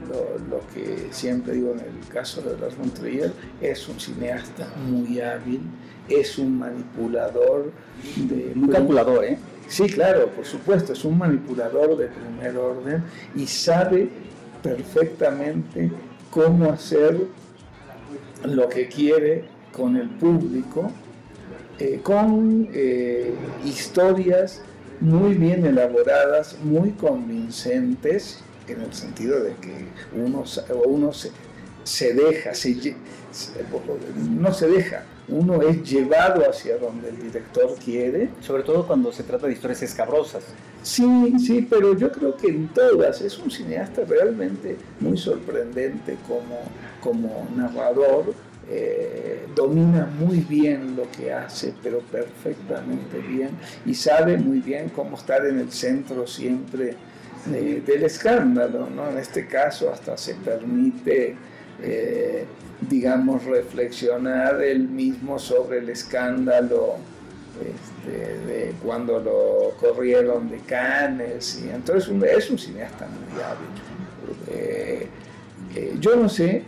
lo, 0.50 0.60
que 0.74 1.12
siempre 1.12 1.54
digo 1.54 1.72
en 1.72 1.80
el 1.80 2.08
caso 2.12 2.40
de 2.42 2.58
Lars 2.58 2.76
von 2.76 2.90
Trier, 2.90 3.32
es 3.60 3.86
un 3.88 4.00
cineasta 4.00 4.72
muy 4.88 5.20
hábil, 5.20 5.60
es 6.08 6.38
un 6.38 6.58
manipulador 6.58 7.70
de... 8.16 8.52
Un 8.56 8.68
calculador, 8.68 9.24
¿eh? 9.24 9.38
Sí, 9.68 9.86
claro, 9.86 10.28
por 10.30 10.46
supuesto, 10.46 10.94
es 10.94 11.04
un 11.04 11.18
manipulador 11.18 11.96
de 11.98 12.08
primer 12.08 12.56
orden 12.56 13.04
y 13.36 13.46
sabe 13.46 14.08
perfectamente 14.62 15.92
cómo 16.30 16.72
hacer 16.72 17.20
lo 18.44 18.68
que 18.68 18.88
quiere 18.88 19.44
con 19.72 19.96
el 19.96 20.08
público 20.08 20.90
eh, 21.78 22.00
con 22.02 22.68
eh, 22.72 23.32
historias 23.64 24.62
muy 25.00 25.34
bien 25.34 25.64
elaboradas, 25.64 26.56
muy 26.62 26.90
convincentes, 26.90 28.40
en 28.66 28.80
el 28.80 28.92
sentido 28.92 29.40
de 29.40 29.54
que 29.54 29.86
uno, 30.14 30.44
uno 30.86 31.12
se, 31.12 31.30
se 31.84 32.12
deja, 32.14 32.50
no 34.30 34.52
se 34.52 34.68
deja, 34.68 35.04
uno 35.28 35.62
es 35.62 35.88
llevado 35.88 36.48
hacia 36.48 36.78
donde 36.78 37.10
el 37.10 37.20
director 37.20 37.74
quiere. 37.84 38.30
Sobre 38.40 38.62
todo 38.62 38.86
cuando 38.86 39.12
se 39.12 39.22
trata 39.22 39.46
de 39.46 39.52
historias 39.52 39.82
escabrosas. 39.82 40.44
Sí, 40.82 41.34
sí, 41.38 41.66
pero 41.68 41.96
yo 41.96 42.10
creo 42.10 42.36
que 42.36 42.48
en 42.48 42.68
todas 42.68 43.20
es 43.20 43.38
un 43.38 43.50
cineasta 43.50 44.04
realmente 44.04 44.76
muy 45.00 45.18
sorprendente 45.18 46.16
como, 46.26 46.60
como 47.00 47.46
narrador 47.54 48.34
eh, 48.70 49.46
domina 49.54 50.04
muy 50.04 50.40
bien 50.40 50.94
lo 50.94 51.10
que 51.10 51.32
hace, 51.32 51.72
pero 51.82 52.00
perfectamente 52.00 53.18
bien, 53.18 53.50
y 53.86 53.94
sabe 53.94 54.36
muy 54.36 54.60
bien 54.60 54.90
cómo 54.90 55.16
estar 55.16 55.46
en 55.46 55.58
el 55.58 55.72
centro 55.72 56.26
siempre 56.26 56.94
eh, 57.50 57.82
del 57.86 58.02
escándalo, 58.02 58.90
¿no? 58.90 59.08
En 59.10 59.16
este 59.16 59.46
caso 59.46 59.90
hasta 59.90 60.18
se 60.18 60.34
permite, 60.34 61.34
eh, 61.82 62.44
digamos, 62.90 63.44
reflexionar 63.44 64.62
él 64.62 64.86
mismo 64.86 65.38
sobre 65.38 65.78
el 65.78 65.88
escándalo 65.88 66.96
este, 67.58 68.38
de 68.46 68.74
cuando 68.84 69.18
lo 69.18 69.76
corrieron 69.80 70.50
de 70.50 70.58
Cannes, 70.58 71.62
y 71.64 71.70
entonces 71.70 72.12
es 72.36 72.50
un 72.50 72.58
cineasta 72.58 73.08
muy 73.08 73.40
hábil. 73.40 73.68
yo 76.00 76.16
no 76.16 76.28
sé 76.28 76.64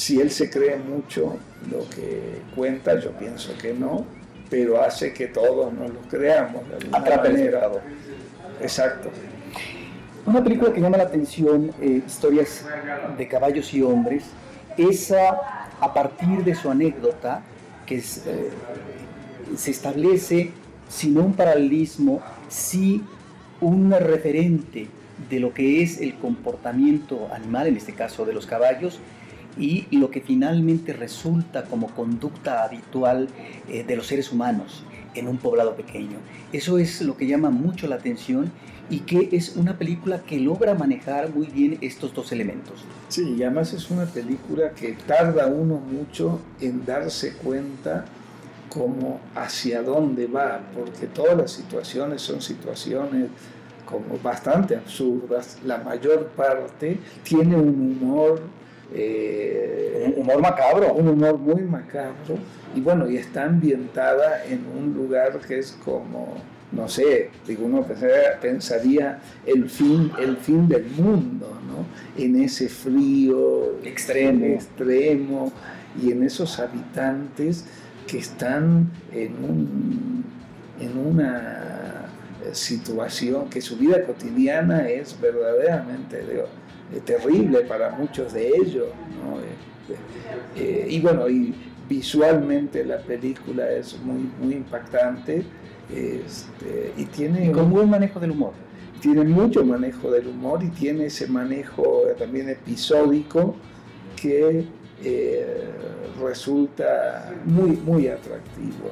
si 0.00 0.18
él 0.18 0.30
se 0.30 0.48
cree 0.48 0.78
mucho 0.78 1.36
lo 1.70 1.86
que 1.90 2.40
cuenta, 2.56 2.98
yo 2.98 3.10
pienso 3.10 3.52
que 3.58 3.74
no, 3.74 4.06
pero 4.48 4.82
hace 4.82 5.12
que 5.12 5.26
todos 5.26 5.74
nos 5.74 5.90
lo 5.90 6.00
creamos 6.08 6.66
de 6.66 6.76
alguna 6.76 7.16
manera. 7.16 7.70
Exacto. 8.62 9.10
Una 10.24 10.42
película 10.42 10.72
que 10.72 10.80
llama 10.80 10.96
la 10.96 11.02
atención, 11.02 11.70
eh, 11.82 12.00
historias 12.06 12.64
de 13.18 13.28
caballos 13.28 13.74
y 13.74 13.82
hombres, 13.82 14.24
esa 14.78 15.68
a 15.78 15.92
partir 15.92 16.44
de 16.44 16.54
su 16.54 16.70
anécdota, 16.70 17.42
que 17.84 17.98
eh, 17.98 18.50
se 19.54 19.70
establece, 19.70 20.50
si 20.88 21.10
no 21.10 21.20
un 21.20 21.34
paralelismo, 21.34 22.22
sí 22.48 23.04
un 23.60 23.90
referente 23.90 24.88
de 25.28 25.40
lo 25.40 25.52
que 25.52 25.82
es 25.82 26.00
el 26.00 26.14
comportamiento 26.14 27.28
animal, 27.34 27.66
en 27.66 27.76
este 27.76 27.92
caso 27.92 28.24
de 28.24 28.32
los 28.32 28.46
caballos, 28.46 28.98
y 29.58 29.86
lo 29.96 30.10
que 30.10 30.20
finalmente 30.20 30.92
resulta 30.92 31.64
como 31.64 31.88
conducta 31.88 32.64
habitual 32.64 33.28
eh, 33.68 33.84
de 33.84 33.96
los 33.96 34.06
seres 34.06 34.32
humanos 34.32 34.84
en 35.14 35.28
un 35.28 35.38
poblado 35.38 35.74
pequeño. 35.74 36.18
Eso 36.52 36.78
es 36.78 37.02
lo 37.02 37.16
que 37.16 37.26
llama 37.26 37.50
mucho 37.50 37.86
la 37.86 37.96
atención 37.96 38.50
y 38.88 39.00
que 39.00 39.28
es 39.32 39.56
una 39.56 39.78
película 39.78 40.20
que 40.22 40.38
logra 40.40 40.74
manejar 40.74 41.30
muy 41.34 41.46
bien 41.46 41.78
estos 41.80 42.12
dos 42.12 42.32
elementos. 42.32 42.84
Sí, 43.08 43.36
y 43.38 43.42
además 43.42 43.72
es 43.72 43.90
una 43.90 44.04
película 44.04 44.70
que 44.70 44.92
tarda 45.06 45.46
uno 45.46 45.76
mucho 45.76 46.40
en 46.60 46.84
darse 46.84 47.34
cuenta 47.34 48.04
como 48.68 49.20
hacia 49.34 49.82
dónde 49.82 50.26
va, 50.26 50.60
porque 50.74 51.06
todas 51.06 51.36
las 51.36 51.52
situaciones 51.52 52.22
son 52.22 52.40
situaciones 52.40 53.28
como 53.84 54.18
bastante 54.22 54.76
absurdas, 54.76 55.58
la 55.64 55.78
mayor 55.78 56.28
parte 56.28 56.98
tiene 57.24 57.56
un 57.56 57.98
humor 58.00 58.40
eh, 58.94 60.12
un 60.16 60.22
humor 60.22 60.40
macabro. 60.40 60.92
Un 60.94 61.08
humor 61.08 61.38
muy 61.38 61.62
macabro. 61.62 62.38
Y 62.74 62.80
bueno, 62.80 63.10
y 63.10 63.16
está 63.16 63.44
ambientada 63.44 64.44
en 64.44 64.64
un 64.76 64.94
lugar 64.94 65.40
que 65.40 65.58
es 65.58 65.76
como, 65.84 66.34
no 66.72 66.88
sé, 66.88 67.30
digo, 67.46 67.66
uno 67.66 67.84
pensaría 68.40 69.20
el 69.46 69.68
fin, 69.68 70.12
el 70.18 70.36
fin 70.36 70.68
del 70.68 70.86
mundo, 70.86 71.58
¿no? 71.66 71.86
En 72.22 72.40
ese 72.42 72.68
frío 72.68 73.78
extremo. 73.84 74.46
extremo 74.46 75.52
y 76.00 76.12
en 76.12 76.22
esos 76.22 76.58
habitantes 76.60 77.64
que 78.06 78.18
están 78.18 78.90
en, 79.12 79.32
un, 79.44 80.24
en 80.80 80.96
una 80.96 82.06
situación 82.52 83.48
que 83.50 83.60
su 83.60 83.76
vida 83.76 84.04
cotidiana 84.04 84.88
es 84.88 85.20
verdaderamente 85.20 86.22
de, 86.24 86.40
eh, 86.40 86.44
terrible 87.04 87.60
para 87.60 87.90
muchos 87.90 88.32
de 88.32 88.48
ellos. 88.48 88.88
Este, 89.82 90.82
eh, 90.82 90.86
y 90.88 91.00
bueno, 91.00 91.28
y 91.28 91.54
visualmente 91.88 92.84
la 92.84 92.98
película 92.98 93.70
es 93.70 93.98
muy, 94.00 94.30
muy 94.40 94.54
impactante 94.54 95.42
este, 95.94 96.92
y 96.96 97.04
tiene... 97.06 97.50
con 97.52 97.70
buen 97.70 97.90
manejo 97.90 98.20
del 98.20 98.32
humor. 98.32 98.52
Tiene 99.00 99.24
mucho 99.24 99.64
manejo 99.64 100.10
del 100.10 100.28
humor 100.28 100.62
y 100.62 100.68
tiene 100.68 101.06
ese 101.06 101.26
manejo 101.26 102.02
también 102.18 102.48
episódico 102.50 103.56
que 104.20 104.66
eh, 105.02 105.64
resulta 106.22 107.32
muy, 107.46 107.70
muy 107.70 108.08
atractivo. 108.08 108.90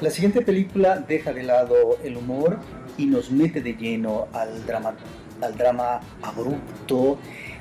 La 0.00 0.10
siguiente 0.10 0.42
película 0.42 0.98
deja 0.98 1.32
de 1.32 1.44
lado 1.44 1.98
el 2.02 2.16
humor 2.16 2.58
y 2.98 3.06
nos 3.06 3.30
mete 3.30 3.60
de 3.60 3.74
lleno 3.74 4.26
al 4.32 4.66
drama, 4.66 4.94
al 5.40 5.56
drama 5.56 6.00
abrupto, 6.22 7.18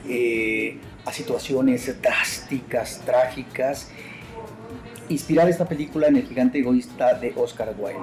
eh, 0.08 0.78
a 1.06 1.12
situaciones 1.12 2.02
drásticas, 2.02 3.02
trágicas. 3.06 3.90
Inspirada 5.10 5.50
esta 5.50 5.68
película 5.68 6.08
en 6.08 6.18
El 6.18 6.28
gigante 6.28 6.60
egoísta 6.60 7.14
de 7.16 7.34
Oscar 7.36 7.74
Wilde. 7.78 8.00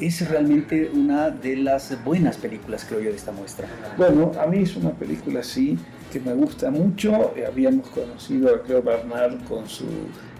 Es 0.00 0.28
realmente 0.28 0.90
una 0.92 1.30
de 1.30 1.56
las 1.56 2.02
buenas 2.04 2.36
películas, 2.36 2.84
creo 2.88 3.00
yo, 3.00 3.10
de 3.10 3.16
esta 3.16 3.30
muestra. 3.30 3.68
Bueno, 3.96 4.32
a 4.40 4.46
mí 4.46 4.62
es 4.62 4.74
una 4.74 4.90
película 4.90 5.40
así 5.40 5.78
que 6.12 6.18
me 6.20 6.34
gusta 6.34 6.70
mucho. 6.70 7.32
Eh, 7.36 7.44
habíamos 7.46 7.88
conocido 7.88 8.54
a 8.54 8.62
Cleo 8.62 8.82
Bernard 8.82 9.44
con 9.44 9.68
su 9.68 9.86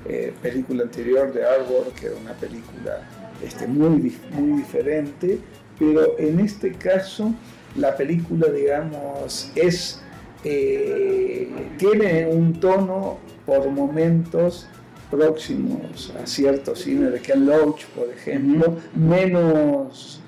eh, 0.06 0.32
película 0.42 0.82
anterior 0.82 1.32
de 1.32 1.44
Arbor, 1.44 1.92
que 1.98 2.06
era 2.06 2.16
una 2.16 2.32
película 2.32 3.00
este, 3.42 3.66
muy, 3.66 4.14
muy 4.32 4.58
diferente, 4.58 5.38
pero 5.78 6.18
en 6.18 6.40
este 6.40 6.72
caso 6.72 7.32
la 7.76 7.96
película, 7.96 8.48
digamos, 8.48 9.50
es, 9.54 10.00
eh, 10.44 11.48
tiene 11.78 12.26
un 12.26 12.60
tono 12.60 13.18
por 13.46 13.68
momentos 13.70 14.66
próximos 15.10 16.12
a 16.20 16.26
cierto 16.26 16.74
cine 16.74 17.10
de 17.10 17.20
Ken 17.20 17.46
Loach, 17.46 17.84
por 17.86 18.08
ejemplo, 18.08 18.76
menos, 18.94 20.20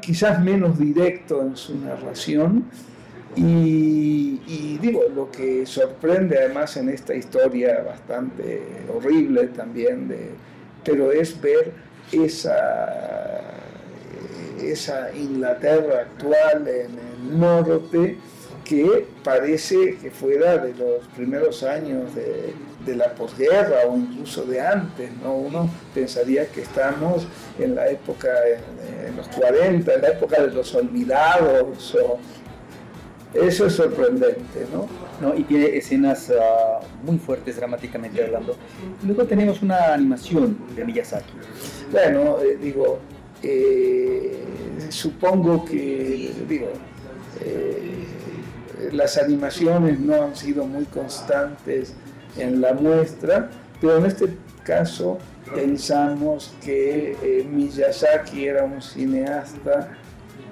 quizás 0.00 0.42
menos 0.42 0.78
directo 0.78 1.42
en 1.42 1.56
su 1.56 1.76
narración, 1.78 2.64
y, 3.36 4.78
digo, 4.80 5.02
lo 5.14 5.30
que 5.30 5.66
sorprende 5.66 6.38
además 6.38 6.76
en 6.76 6.88
esta 6.88 7.14
historia 7.14 7.82
bastante 7.82 8.62
horrible 8.94 9.48
también, 9.48 10.08
de, 10.08 10.30
pero 10.84 11.10
es 11.10 11.40
ver 11.40 11.72
esa, 12.12 13.42
esa 14.62 15.14
Inglaterra 15.14 16.00
actual 16.00 16.68
en 16.68 16.98
el 16.98 17.38
norte 17.38 18.18
que 18.64 19.06
parece 19.22 19.96
que 19.96 20.10
fuera 20.10 20.56
de 20.58 20.74
los 20.74 21.06
primeros 21.14 21.62
años 21.62 22.14
de, 22.14 22.54
de 22.86 22.96
la 22.96 23.14
posguerra 23.14 23.80
o 23.88 23.96
incluso 23.96 24.44
de 24.44 24.60
antes, 24.60 25.10
¿no? 25.22 25.34
Uno 25.34 25.70
pensaría 25.94 26.46
que 26.48 26.62
estamos 26.62 27.26
en 27.58 27.74
la 27.74 27.88
época, 27.88 28.28
en, 28.48 29.08
en 29.08 29.16
los 29.16 29.28
40, 29.28 29.92
en 29.92 30.00
la 30.00 30.08
época 30.08 30.42
de 30.42 30.50
los 30.50 30.74
olvidados 30.74 31.94
o, 31.94 32.18
eso 33.34 33.66
es 33.66 33.72
sorprendente, 33.72 34.66
¿no? 34.72 34.86
¿No? 35.20 35.36
Y 35.36 35.42
tiene 35.42 35.76
escenas 35.76 36.30
ah, 36.30 36.80
muy 37.02 37.18
fuertes 37.18 37.56
dramáticamente 37.56 38.22
hablando. 38.22 38.56
Luego 39.04 39.24
tenemos 39.24 39.60
una 39.60 39.92
animación 39.92 40.56
de 40.76 40.84
Miyazaki. 40.84 41.32
Bueno, 41.90 42.38
eh, 42.40 42.56
digo, 42.60 43.00
eh, 43.44 44.38
supongo 44.88 45.64
que, 45.64 46.32
digo, 46.48 46.68
eh, 47.40 48.06
las 48.92 49.18
animaciones 49.18 50.00
no 50.00 50.22
han 50.22 50.36
sido 50.36 50.66
muy 50.66 50.84
constantes 50.86 51.94
en 52.36 52.60
la 52.60 52.74
muestra, 52.74 53.50
pero 53.80 53.98
en 53.98 54.06
este 54.06 54.36
caso 54.64 55.18
pensamos 55.54 56.54
que 56.62 57.44
Miyazaki 57.50 58.46
era 58.46 58.64
un 58.64 58.80
cineasta 58.80 59.96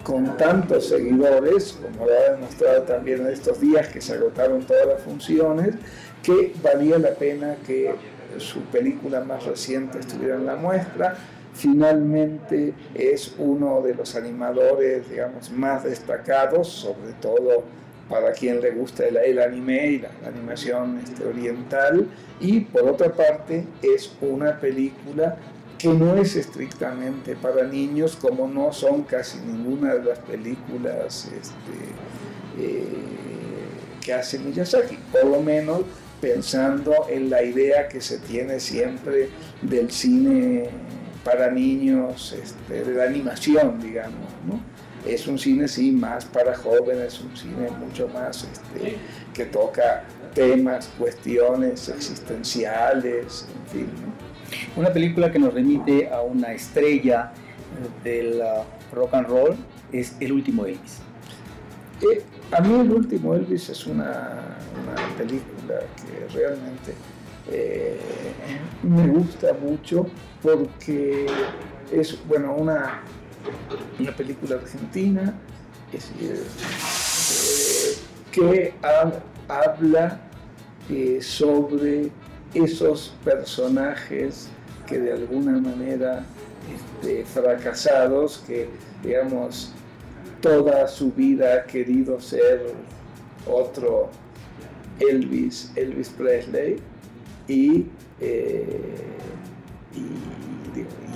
con 0.03 0.37
tantos 0.37 0.89
seguidores, 0.89 1.79
como 1.81 2.07
lo 2.07 2.13
ha 2.13 2.33
demostrado 2.33 2.83
también 2.83 3.21
en 3.21 3.29
estos 3.29 3.61
días 3.61 3.89
que 3.89 4.01
se 4.01 4.15
agotaron 4.15 4.63
todas 4.65 4.87
las 4.87 5.01
funciones, 5.03 5.75
que 6.23 6.55
valía 6.63 6.99
la 6.99 7.11
pena 7.15 7.57
que 7.67 7.95
su 8.39 8.61
película 8.63 9.21
más 9.21 9.45
reciente 9.45 9.99
estuviera 9.99 10.37
en 10.37 10.47
la 10.47 10.57
muestra. 10.57 11.17
Finalmente 11.55 12.73
es 12.95 13.35
uno 13.39 13.83
de 13.83 13.95
los 13.95 14.15
animadores, 14.17 15.09
digamos, 15.09 15.51
más 15.51 15.85
destacados, 15.85 16.69
sobre 16.69 17.13
todo 17.21 17.65
para 18.09 18.33
quien 18.33 18.61
le 18.61 18.73
gusta 18.73 19.07
el, 19.07 19.39
anime 19.39 19.87
y 19.87 19.99
la, 20.01 20.11
animación 20.27 21.01
este, 21.03 21.25
oriental. 21.25 22.09
Y 22.41 22.61
por 22.61 22.89
otra 22.89 23.13
parte 23.13 23.65
es 23.83 24.13
una 24.21 24.59
película 24.61 25.37
que 25.79 25.89
no 25.89 26.17
es 26.17 26.37
estrictamente 26.37 27.35
para 27.37 27.65
niños, 27.65 28.17
como 28.17 28.47
no 28.47 28.73
son 28.73 29.03
casi 29.03 29.39
ninguna 29.39 29.95
de 29.95 30.05
las 30.05 30.19
películas 30.21 31.29
este, 31.39 32.63
eh, 32.63 32.85
que 34.01 34.13
hace 34.13 34.39
Miyazaki, 34.39 34.99
por 35.11 35.25
lo 35.25 35.41
menos 35.43 35.83
pensando 36.21 37.07
en 37.11 37.31
la 37.31 37.43
idea 37.43 37.89
que 37.89 38.01
se 38.01 38.19
tiene 38.19 38.61
siempre 38.61 39.29
del 39.61 39.91
cine 39.91 40.71
para 41.25 41.51
niños, 41.51 42.33
este, 42.33 42.85
de 42.85 42.95
la 42.95 43.05
animación, 43.05 43.81
digamos. 43.81 44.29
Es 45.07 45.27
un 45.27 45.39
cine, 45.39 45.67
sí, 45.67 45.91
más 45.91 46.25
para 46.25 46.55
jóvenes, 46.55 47.21
un 47.21 47.37
cine 47.37 47.69
mucho 47.71 48.09
más 48.09 48.45
este, 48.45 48.97
que 49.35 49.47
toca 49.47 50.05
temas, 50.35 50.91
cuestiones 50.99 51.89
existenciales, 51.89 53.47
en 53.49 53.71
fin. 53.71 53.87
Una 54.77 54.93
película 54.93 55.31
que 55.31 55.39
nos 55.39 55.55
remite 55.55 56.09
a 56.09 56.21
una 56.21 56.53
estrella 56.53 57.33
del 58.05 58.41
uh, 58.41 58.95
rock 58.95 59.15
and 59.15 59.29
roll 59.29 59.57
es 59.93 60.17
El 60.21 60.33
último 60.33 60.67
Elvis. 60.67 60.99
Eh, 62.01 62.23
a 62.51 62.61
mí 62.61 62.81
El 62.81 62.93
último 62.93 63.35
Elvis 63.35 63.69
es 63.71 63.87
una, 63.87 64.57
película 65.17 65.81
que 65.97 66.39
realmente 66.39 66.95
eh, 67.51 67.99
me 68.83 69.07
gusta 69.09 69.53
mucho 69.55 70.07
porque 70.43 71.27
es 71.91 72.19
bueno 72.27 72.55
una, 72.55 73.03
una 73.99 74.13
película 74.13 74.57
argentina 74.57 75.35
eh, 75.93 76.43
que 78.31 78.75
habla 79.49 80.21
sobre 81.21 82.11
esos 82.55 83.15
personajes 83.25 84.49
que 84.87 84.99
de 84.99 85.13
alguna 85.13 85.59
manera 85.59 86.25
este, 86.71 87.25
fracasados, 87.25 88.43
que 88.47 88.69
digamos 89.03 89.73
toda 90.41 90.87
su 90.89 91.13
vida 91.13 91.55
ha 91.55 91.65
querido 91.65 92.21
ser 92.21 92.75
otro 93.47 94.11
Elvis, 95.01 95.73
Elvis 95.77 96.09
Presley, 96.11 96.77
y, 97.53 97.87
eh, 98.21 98.67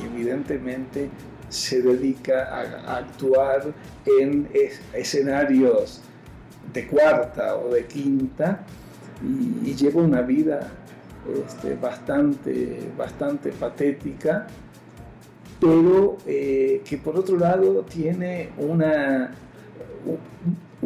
evidentemente 0.04 1.08
se 1.48 1.80
dedica 1.80 2.44
a, 2.44 2.98
actuar 2.98 3.72
en 4.04 4.48
escenarios 4.92 6.02
de 6.72 6.86
cuarta 6.86 7.56
o 7.56 7.72
de 7.72 7.86
quinta 7.86 8.64
y 9.64 9.74
lleva 9.74 10.02
una 10.02 10.20
vida 10.20 10.68
este, 11.46 11.74
bastante, 11.74 12.80
bastante 12.98 13.50
patética, 13.52 14.46
pero 15.60 16.18
eh, 16.26 16.82
que 16.84 16.98
por 16.98 17.16
otro 17.16 17.38
lado 17.38 17.82
tiene 17.82 18.50
una, 18.58 19.32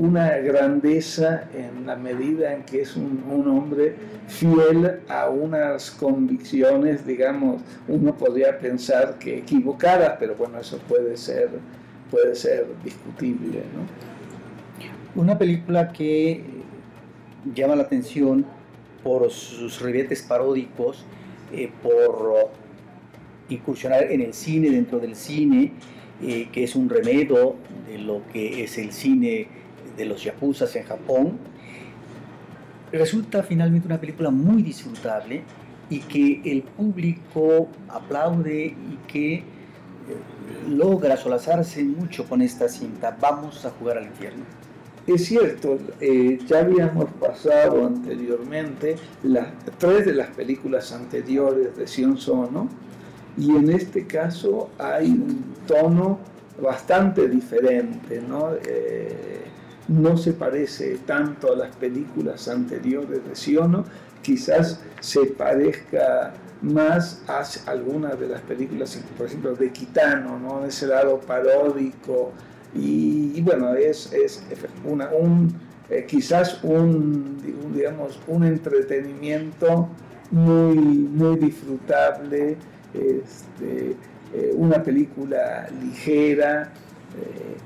una 0.00 0.38
grandeza 0.38 1.44
en 1.52 1.86
la 1.86 1.94
medida 1.94 2.54
en 2.54 2.62
que 2.62 2.80
es 2.80 2.96
un, 2.96 3.22
hombre 3.46 3.94
fiel 4.28 5.00
a 5.10 5.28
unas 5.28 5.90
convicciones, 5.90 7.06
digamos, 7.06 7.60
uno 7.86 8.16
podría 8.16 8.58
pensar 8.58 9.18
que 9.18 9.38
equivocadas, 9.38 10.16
pero 10.18 10.34
bueno, 10.36 10.58
eso 10.58 10.78
puede 10.88 11.18
ser, 11.18 11.50
puede 12.10 12.34
ser 12.34 12.66
discutible. 12.82 13.60
Una 15.14 15.36
película 15.36 15.92
que 15.92 16.44
llama 17.54 17.76
la 17.76 17.82
atención 17.82 18.46
por 19.04 19.30
sus 19.30 19.82
ribetes 19.82 20.22
paródicos, 20.22 21.04
eh, 21.52 21.70
por 21.82 22.50
incursionar 23.50 24.04
en 24.04 24.22
el 24.22 24.32
cine, 24.32 24.70
dentro 24.70 24.98
del 24.98 25.14
cine, 25.14 25.74
eh, 26.22 26.48
que 26.50 26.64
es 26.64 26.74
un 26.74 26.88
remedio 26.88 27.56
de 27.86 27.98
lo 27.98 28.22
que 28.32 28.64
es 28.64 28.78
el 28.78 28.92
cine 28.92 29.60
de 29.96 30.04
los 30.04 30.22
yakuzas 30.24 30.74
en 30.76 30.84
Japón. 30.84 31.38
Resulta 32.92 33.42
finalmente 33.42 33.86
una 33.86 34.00
película 34.00 34.30
muy 34.30 34.62
disfrutable 34.62 35.42
y 35.88 36.00
que 36.00 36.40
el 36.44 36.62
público 36.62 37.68
aplaude 37.88 38.66
y 38.66 38.98
que 39.06 39.34
eh, 39.34 39.42
logra 40.68 41.16
solazarse 41.16 41.84
mucho 41.84 42.28
con 42.28 42.42
esta 42.42 42.68
cinta. 42.68 43.16
Vamos 43.20 43.64
a 43.64 43.70
jugar 43.70 43.98
al 43.98 44.06
infierno. 44.06 44.44
Es 45.06 45.24
cierto, 45.24 45.78
eh, 46.00 46.38
ya 46.46 46.60
habíamos 46.60 47.06
pasado 47.12 47.86
anteriormente 47.86 48.96
las 49.22 49.48
tres 49.78 50.06
de 50.06 50.14
las 50.14 50.28
películas 50.28 50.92
anteriores 50.92 51.76
de 51.76 51.86
Sion 51.86 52.16
Sono 52.16 52.68
y 53.36 53.50
en 53.56 53.70
este 53.70 54.06
caso 54.06 54.70
hay 54.78 55.08
un 55.10 55.54
tono 55.66 56.18
bastante 56.62 57.28
diferente, 57.28 58.20
¿no? 58.20 58.50
Eh, 58.64 59.39
no 59.90 60.16
se 60.16 60.32
parece 60.32 60.98
tanto 61.04 61.52
a 61.52 61.56
las 61.56 61.74
películas 61.76 62.46
anteriores 62.48 63.26
de 63.26 63.34
Siono, 63.34 63.84
quizás 64.22 64.80
se 65.00 65.26
parezca 65.26 66.32
más 66.62 67.22
a 67.26 67.42
algunas 67.68 68.18
de 68.20 68.28
las 68.28 68.40
películas, 68.42 69.02
por 69.18 69.26
ejemplo, 69.26 69.54
de 69.56 69.70
Quitano, 69.72 70.38
¿no? 70.38 70.64
ese 70.64 70.86
lado 70.86 71.18
paródico, 71.20 72.32
y, 72.72 73.40
bueno, 73.40 73.74
es, 73.74 74.12
es 74.12 74.44
una, 74.84 75.10
un, 75.10 75.52
eh, 75.88 76.06
quizás 76.06 76.62
un, 76.62 77.38
digamos, 77.74 78.20
un 78.28 78.44
entretenimiento 78.44 79.88
muy, 80.30 80.76
muy 80.76 81.36
disfrutable, 81.36 82.56
este, 82.94 83.96
eh, 84.32 84.52
una 84.54 84.80
película 84.84 85.68
ligera, 85.82 86.70
eh, 87.18 87.56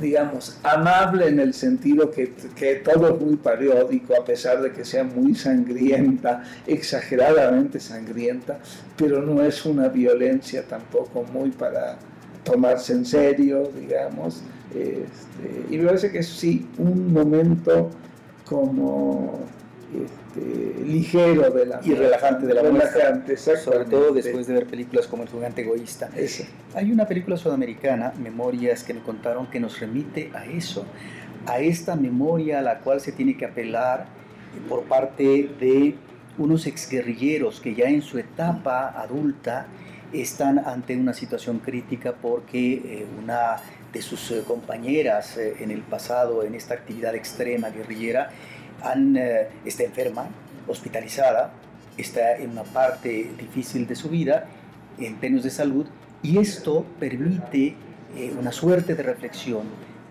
digamos, 0.00 0.58
amable 0.62 1.28
en 1.28 1.40
el 1.40 1.54
sentido 1.54 2.10
que, 2.10 2.32
que, 2.56 2.76
todo 2.76 3.14
es 3.14 3.20
muy 3.20 3.36
periódico, 3.36 4.14
a 4.20 4.24
pesar 4.24 4.60
de 4.62 4.72
que 4.72 4.84
sea 4.84 5.04
muy 5.04 5.34
sangrienta, 5.34 6.42
exageradamente 6.66 7.80
sangrienta, 7.80 8.58
pero 8.96 9.22
no 9.22 9.42
es 9.42 9.64
una 9.64 9.88
violencia 9.88 10.62
tampoco 10.66 11.24
muy 11.32 11.50
para 11.50 11.96
tomarse 12.44 12.92
en 12.92 13.04
serio, 13.04 13.70
digamos. 13.78 14.42
Este, 14.74 15.74
y 15.74 15.78
me 15.78 15.86
parece 15.86 16.10
que 16.10 16.18
es 16.18 16.28
sí 16.28 16.66
un 16.78 17.12
momento 17.12 17.90
como 18.44 19.40
este, 20.04 20.84
ligero 20.84 21.50
de 21.50 21.66
la 21.66 21.80
y 21.82 21.94
relajante 21.94 22.46
de 22.46 22.54
la 22.54 22.62
relajante, 22.62 23.36
sobre 23.36 23.84
todo 23.84 24.12
después 24.12 24.46
de 24.46 24.54
ver 24.54 24.66
películas 24.66 25.06
como 25.06 25.22
El 25.22 25.28
gigante 25.28 25.62
egoísta. 25.62 26.10
Hay 26.74 26.90
una 26.90 27.06
película 27.06 27.36
sudamericana, 27.36 28.12
Memorias, 28.22 28.82
que 28.82 28.94
me 28.94 29.00
contaron 29.00 29.46
que 29.46 29.60
nos 29.60 29.78
remite 29.80 30.30
a 30.34 30.44
eso, 30.46 30.84
a 31.46 31.60
esta 31.60 31.94
memoria 31.96 32.58
a 32.58 32.62
la 32.62 32.78
cual 32.80 33.00
se 33.00 33.12
tiene 33.12 33.36
que 33.36 33.44
apelar 33.44 34.06
por 34.68 34.84
parte 34.84 35.50
de 35.60 35.94
unos 36.38 36.66
exguerrilleros 36.66 37.60
que 37.60 37.74
ya 37.74 37.86
en 37.86 38.02
su 38.02 38.18
etapa 38.18 38.88
adulta 38.88 39.66
están 40.12 40.58
ante 40.58 40.96
una 40.96 41.12
situación 41.12 41.58
crítica 41.58 42.14
porque 42.20 42.74
eh, 42.74 43.06
una 43.22 43.56
de 43.92 44.02
sus 44.02 44.30
eh, 44.30 44.42
compañeras 44.46 45.36
eh, 45.36 45.56
en 45.60 45.70
el 45.70 45.82
pasado 45.82 46.42
en 46.42 46.54
esta 46.54 46.74
actividad 46.74 47.14
extrema 47.14 47.70
guerrillera 47.70 48.30
han, 48.84 49.16
está 49.64 49.82
enferma, 49.82 50.28
hospitalizada, 50.68 51.52
está 51.96 52.36
en 52.36 52.50
una 52.50 52.62
parte 52.62 53.30
difícil 53.38 53.86
de 53.86 53.96
su 53.96 54.08
vida 54.08 54.46
en 54.98 55.16
términos 55.16 55.44
de 55.44 55.50
salud 55.50 55.86
y 56.22 56.38
esto 56.38 56.84
permite 57.00 57.74
una 58.38 58.52
suerte 58.52 58.94
de 58.94 59.02
reflexión 59.02 59.62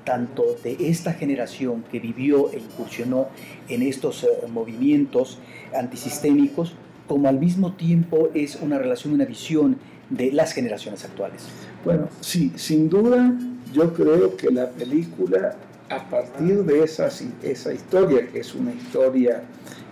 tanto 0.03 0.43
de 0.63 0.89
esta 0.89 1.13
generación 1.13 1.83
que 1.89 1.99
vivió 1.99 2.51
e 2.51 2.59
incursionó 2.59 3.27
en 3.69 3.81
estos 3.83 4.27
movimientos 4.49 5.39
antisistémicos 5.73 6.73
como 7.07 7.27
al 7.27 7.39
mismo 7.39 7.73
tiempo 7.73 8.29
es 8.33 8.55
una 8.55 8.77
relación, 8.77 9.13
una 9.13 9.25
visión 9.25 9.77
de 10.09 10.31
las 10.31 10.53
generaciones 10.53 11.03
actuales. 11.05 11.43
Bueno, 11.83 12.07
sí, 12.21 12.51
sin 12.55 12.89
duda 12.89 13.33
yo 13.73 13.93
creo 13.93 14.37
que 14.37 14.51
la 14.51 14.69
película, 14.69 15.55
a 15.95 16.09
partir 16.09 16.63
de 16.63 16.83
esa, 16.83 17.09
esa 17.43 17.73
historia, 17.73 18.27
que 18.27 18.39
es 18.39 18.55
una 18.55 18.73
historia 18.73 19.43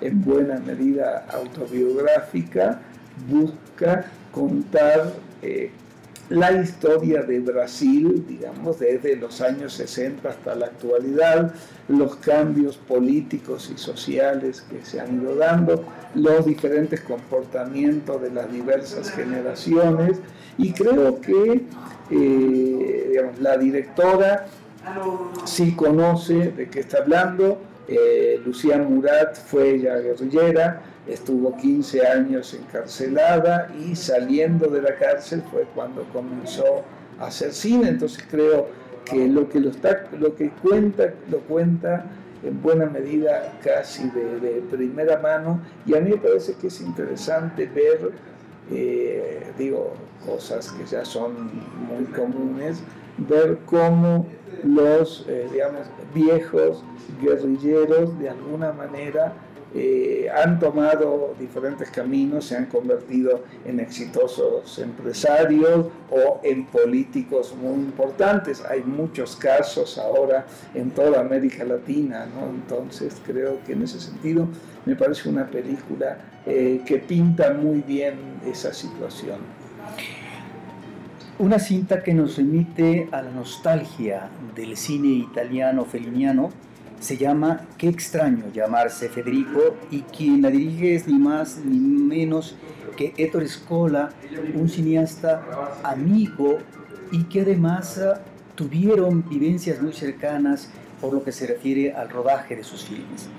en 0.01 0.23
buena 0.23 0.59
medida 0.59 1.25
autobiográfica, 1.31 2.81
busca 3.29 4.05
contar 4.31 5.13
eh, 5.41 5.71
la 6.29 6.51
historia 6.53 7.23
de 7.23 7.39
Brasil, 7.41 8.25
digamos, 8.27 8.79
desde 8.79 9.17
los 9.17 9.41
años 9.41 9.73
60 9.73 10.29
hasta 10.29 10.55
la 10.55 10.67
actualidad, 10.67 11.53
los 11.89 12.15
cambios 12.15 12.77
políticos 12.77 13.69
y 13.73 13.77
sociales 13.77 14.61
que 14.61 14.83
se 14.85 15.01
han 15.01 15.21
ido 15.21 15.35
dando, 15.35 15.83
los 16.15 16.45
diferentes 16.45 17.01
comportamientos 17.01 18.21
de 18.21 18.31
las 18.31 18.51
diversas 18.51 19.11
generaciones 19.11 20.19
y 20.57 20.71
creo 20.71 21.19
que 21.19 21.63
eh, 22.09 23.31
la 23.39 23.57
directora 23.57 24.47
sí 25.45 25.75
conoce 25.75 26.51
de 26.51 26.69
qué 26.69 26.79
está 26.81 26.99
hablando, 26.99 27.59
eh, 27.87 28.41
Lucía 28.45 28.77
Murat 28.77 29.35
fue 29.35 29.75
ella 29.75 29.97
guerrillera, 29.97 30.81
estuvo 31.07 31.57
15 31.57 32.07
años 32.07 32.53
encarcelada 32.53 33.71
y 33.77 33.95
saliendo 33.95 34.67
de 34.67 34.81
la 34.81 34.95
cárcel 34.95 35.43
fue 35.51 35.63
cuando 35.75 36.03
comenzó 36.13 36.83
a 37.19 37.27
hacer 37.27 37.53
cine, 37.53 37.89
entonces 37.89 38.25
creo 38.29 38.67
que 39.05 39.27
lo 39.27 39.49
que, 39.49 39.59
lo 39.59 39.71
está, 39.71 40.07
lo 40.19 40.35
que 40.35 40.51
cuenta, 40.51 41.13
lo 41.29 41.39
cuenta 41.39 42.05
en 42.43 42.61
buena 42.61 42.85
medida 42.85 43.53
casi 43.63 44.09
de, 44.09 44.63
primera 44.69 45.19
mano. 45.19 45.61
Y 45.85 45.95
a 45.95 45.99
mí 45.99 46.11
me 46.11 46.17
parece 46.17 46.53
que 46.55 46.67
es 46.67 46.81
interesante 46.81 47.65
ver, 47.67 48.11
eh, 48.71 49.51
digo, 49.57 49.93
cosas 50.25 50.71
que 50.71 50.85
ya 50.85 51.03
son 51.03 51.51
muy 51.87 52.05
comunes, 52.05 52.81
ver 53.27 53.59
cómo 53.65 54.27
los, 54.63 55.25
eh, 55.27 55.47
viejos 56.13 56.83
guerrilleros 57.21 58.17
de 58.19 58.29
alguna 58.29 58.71
manera 58.71 59.33
eh, 59.73 60.27
han 60.35 60.59
tomado 60.59 61.33
diferentes 61.39 61.89
caminos, 61.89 62.45
se 62.45 62.57
han 62.57 62.65
convertido 62.65 63.43
en 63.63 63.79
exitosos 63.79 64.77
empresarios 64.79 65.87
o 66.09 66.41
en 66.43 66.65
políticos 66.65 67.55
muy 67.55 67.75
importantes. 67.75 68.65
Hay 68.65 68.83
muchos 68.83 69.37
casos 69.37 69.97
ahora 69.97 70.45
en 70.73 70.91
toda 70.91 71.21
América 71.21 71.63
Latina, 71.63 72.27
entonces 72.53 73.21
creo 73.25 73.59
que 73.65 73.71
en 73.71 73.83
ese 73.83 74.01
sentido 74.01 74.45
me 74.85 74.95
parece 74.95 75.29
una 75.29 75.47
película 75.47 76.17
eh, 76.45 76.81
que 76.85 76.97
pinta 76.97 77.53
muy 77.53 77.81
bien 77.81 78.15
esa 78.45 78.73
situación. 78.73 79.60
Una 81.41 81.57
cinta 81.57 82.03
que 82.03 82.13
nos 82.13 82.37
remite 82.37 83.09
a 83.11 83.23
la 83.23 83.31
nostalgia 83.31 84.29
del 84.55 84.77
cine 84.77 85.07
italiano 85.07 85.85
feliniano 85.85 86.51
se 86.99 87.17
llama 87.17 87.65
Qué 87.79 87.89
extraño 87.89 88.51
llamarse 88.53 89.09
Federico 89.09 89.75
y 89.89 90.01
quien 90.01 90.43
la 90.43 90.51
dirige 90.51 90.93
es 90.93 91.07
ni 91.07 91.17
más 91.17 91.57
ni 91.65 91.79
menos 91.79 92.55
que 92.95 93.15
Ettore 93.17 93.47
Scola, 93.47 94.11
un 94.53 94.69
cineasta 94.69 95.79
amigo 95.81 96.59
y 97.11 97.23
que 97.23 97.41
además 97.41 97.97
ah, 97.97 98.21
tuvieron 98.53 99.27
vivencias 99.27 99.81
muy 99.81 99.93
cercanas 99.93 100.69
por 101.01 101.11
lo 101.11 101.23
que 101.23 101.31
se 101.31 101.47
refiere 101.47 101.91
al 101.91 102.11
rodaje 102.11 102.55
de 102.55 102.63
sus 102.63 102.85
filmes. 102.85 103.29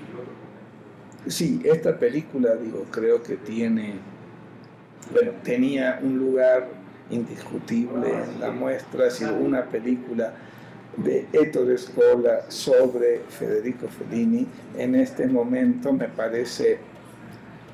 Sí, 1.27 1.61
esta 1.63 1.97
película, 1.97 2.53
digo, 2.55 2.85
creo 2.91 3.23
que 3.23 3.37
tiene, 3.37 3.93
bueno, 5.13 5.31
tenía 5.41 6.01
un 6.03 6.17
lugar 6.17 6.82
indiscutible 7.09 8.07
en 8.09 8.39
la 8.39 8.51
muestra, 8.51 9.07
es 9.07 9.19
decir, 9.19 9.35
una 9.35 9.63
película 9.65 10.33
de 10.97 11.27
Ettore 11.33 11.77
Scola 11.77 12.41
sobre 12.49 13.21
Federico 13.29 13.87
Fellini, 13.87 14.47
en 14.77 14.95
este 14.95 15.27
momento 15.27 15.91
me 15.91 16.07
parece 16.07 16.79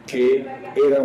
que 0.08 0.46
era 0.88 1.04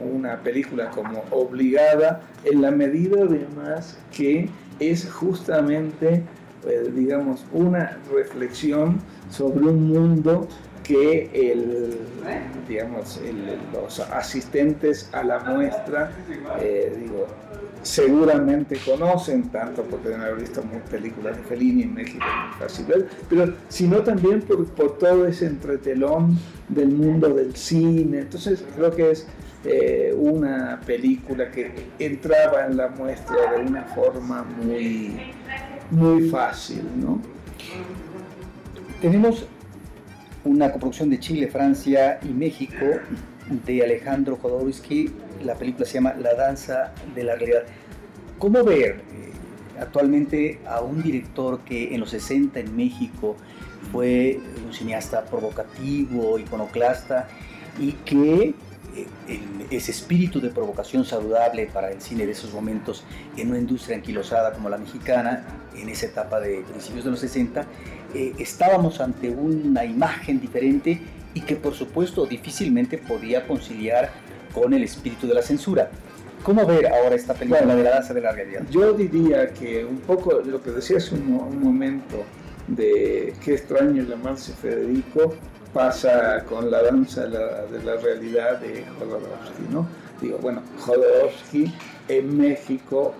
una 0.00 0.40
película 0.42 0.90
como 0.90 1.22
obligada 1.30 2.22
en 2.44 2.62
la 2.62 2.70
medida 2.72 3.22
además 3.22 3.96
que 4.10 4.48
es 4.80 5.08
justamente, 5.10 6.22
eh, 6.66 6.90
digamos, 6.92 7.44
una 7.52 7.98
reflexión 8.12 8.98
sobre 9.30 9.66
un 9.66 9.86
mundo 9.86 10.48
que 10.84 11.30
el, 11.32 11.98
digamos, 12.68 13.20
los 13.72 14.00
asistentes 14.00 15.08
a 15.12 15.24
la 15.24 15.40
muestra, 15.40 16.12
eh, 16.60 16.96
digo, 17.00 17.26
seguramente 17.82 18.78
conocen, 18.84 19.48
tanto 19.50 19.82
por 19.82 20.00
tener 20.00 20.20
haber 20.20 20.40
visto 20.40 20.62
muchas 20.62 20.88
películas 20.88 21.36
de 21.36 21.42
Fellini 21.44 21.82
en 21.82 21.94
México, 21.94 22.24
muy 22.24 22.58
fácil 22.58 22.86
ver, 22.86 23.08
pero 23.28 23.54
sino 23.68 23.98
también 24.02 24.40
por, 24.42 24.66
por, 24.68 24.98
todo 24.98 25.26
ese 25.26 25.46
entretelón 25.46 26.38
del 26.68 26.88
mundo 26.88 27.28
del 27.30 27.56
cine. 27.56 28.20
Entonces 28.20 28.64
creo 28.76 28.90
que 28.90 29.10
es 29.10 29.26
eh, 29.64 30.14
una 30.16 30.80
película 30.86 31.50
que 31.50 31.72
entraba 31.98 32.66
en 32.66 32.76
la 32.76 32.88
muestra 32.88 33.52
de 33.52 33.62
una 33.64 33.82
forma 33.84 34.44
muy, 34.44 35.32
muy 35.90 36.28
fácil, 36.28 36.82
¿no? 36.96 37.20
Tenemos 39.00 39.46
una 40.44 40.70
coproducción 40.70 41.10
de 41.10 41.18
Chile, 41.18 41.48
Francia 41.48 42.18
y 42.22 42.28
México 42.28 42.84
de 43.66 43.82
Alejandro 43.82 44.36
Jodorowsky. 44.36 45.10
La 45.44 45.54
película 45.54 45.86
se 45.86 45.94
llama 45.94 46.14
La 46.14 46.34
danza 46.34 46.92
de 47.14 47.24
la 47.24 47.34
realidad. 47.36 47.64
¿Cómo 48.38 48.62
ver 48.62 49.02
eh, 49.12 49.32
actualmente 49.80 50.60
a 50.66 50.80
un 50.80 51.02
director 51.02 51.60
que 51.60 51.94
en 51.94 52.00
los 52.00 52.10
60 52.10 52.60
en 52.60 52.76
México 52.76 53.36
fue 53.92 54.40
un 54.66 54.72
cineasta 54.72 55.24
provocativo, 55.24 56.38
iconoclasta 56.38 57.28
y 57.78 57.92
que 57.92 58.54
ese 59.70 59.90
espíritu 59.90 60.40
de 60.40 60.50
provocación 60.50 61.04
saludable 61.04 61.66
para 61.66 61.90
el 61.90 62.00
cine 62.00 62.26
de 62.26 62.32
esos 62.32 62.52
momentos 62.52 63.04
en 63.36 63.50
una 63.50 63.58
industria 63.58 63.96
anquilosada 63.96 64.52
como 64.52 64.68
la 64.68 64.78
mexicana, 64.78 65.44
en 65.76 65.88
esa 65.88 66.06
etapa 66.06 66.40
de 66.40 66.64
principios 66.70 67.04
de 67.04 67.10
los 67.10 67.20
60, 67.20 67.64
eh, 68.14 68.32
estábamos 68.38 69.00
ante 69.00 69.30
una 69.30 69.84
imagen 69.84 70.40
diferente 70.40 71.00
y 71.34 71.40
que 71.40 71.56
por 71.56 71.74
supuesto 71.74 72.26
difícilmente 72.26 72.98
podía 72.98 73.46
conciliar 73.46 74.12
con 74.52 74.72
el 74.72 74.84
espíritu 74.84 75.26
de 75.26 75.34
la 75.34 75.42
censura. 75.42 75.90
¿Cómo 76.42 76.64
ver 76.66 76.86
ahora 76.86 77.16
esta 77.16 77.34
película 77.34 77.74
de 77.74 77.82
la 77.82 77.90
danza 77.90 78.14
de 78.14 78.20
la 78.20 78.30
realidad? 78.30 78.62
Yo 78.70 78.92
diría 78.92 79.48
que 79.48 79.84
un 79.84 79.98
poco 79.98 80.40
lo 80.40 80.62
que 80.62 80.70
decías 80.70 81.10
un, 81.10 81.22
un 81.22 81.62
momento 81.62 82.22
de 82.68 83.34
qué 83.42 83.54
extraño 83.54 84.02
llamarse 84.02 84.52
Federico, 84.52 85.34
pasa 85.74 86.44
con 86.48 86.70
la 86.70 86.82
danza 86.82 87.26
de 87.26 87.84
la, 87.84 87.96
realidad 87.96 88.60
de 88.60 88.86
Jodorowsky, 88.98 89.62
¿no? 89.70 89.86
Digo, 90.22 90.38
bueno, 90.38 90.62
Jodorowsky 90.78 91.74
en 92.08 92.38
México 92.38 93.12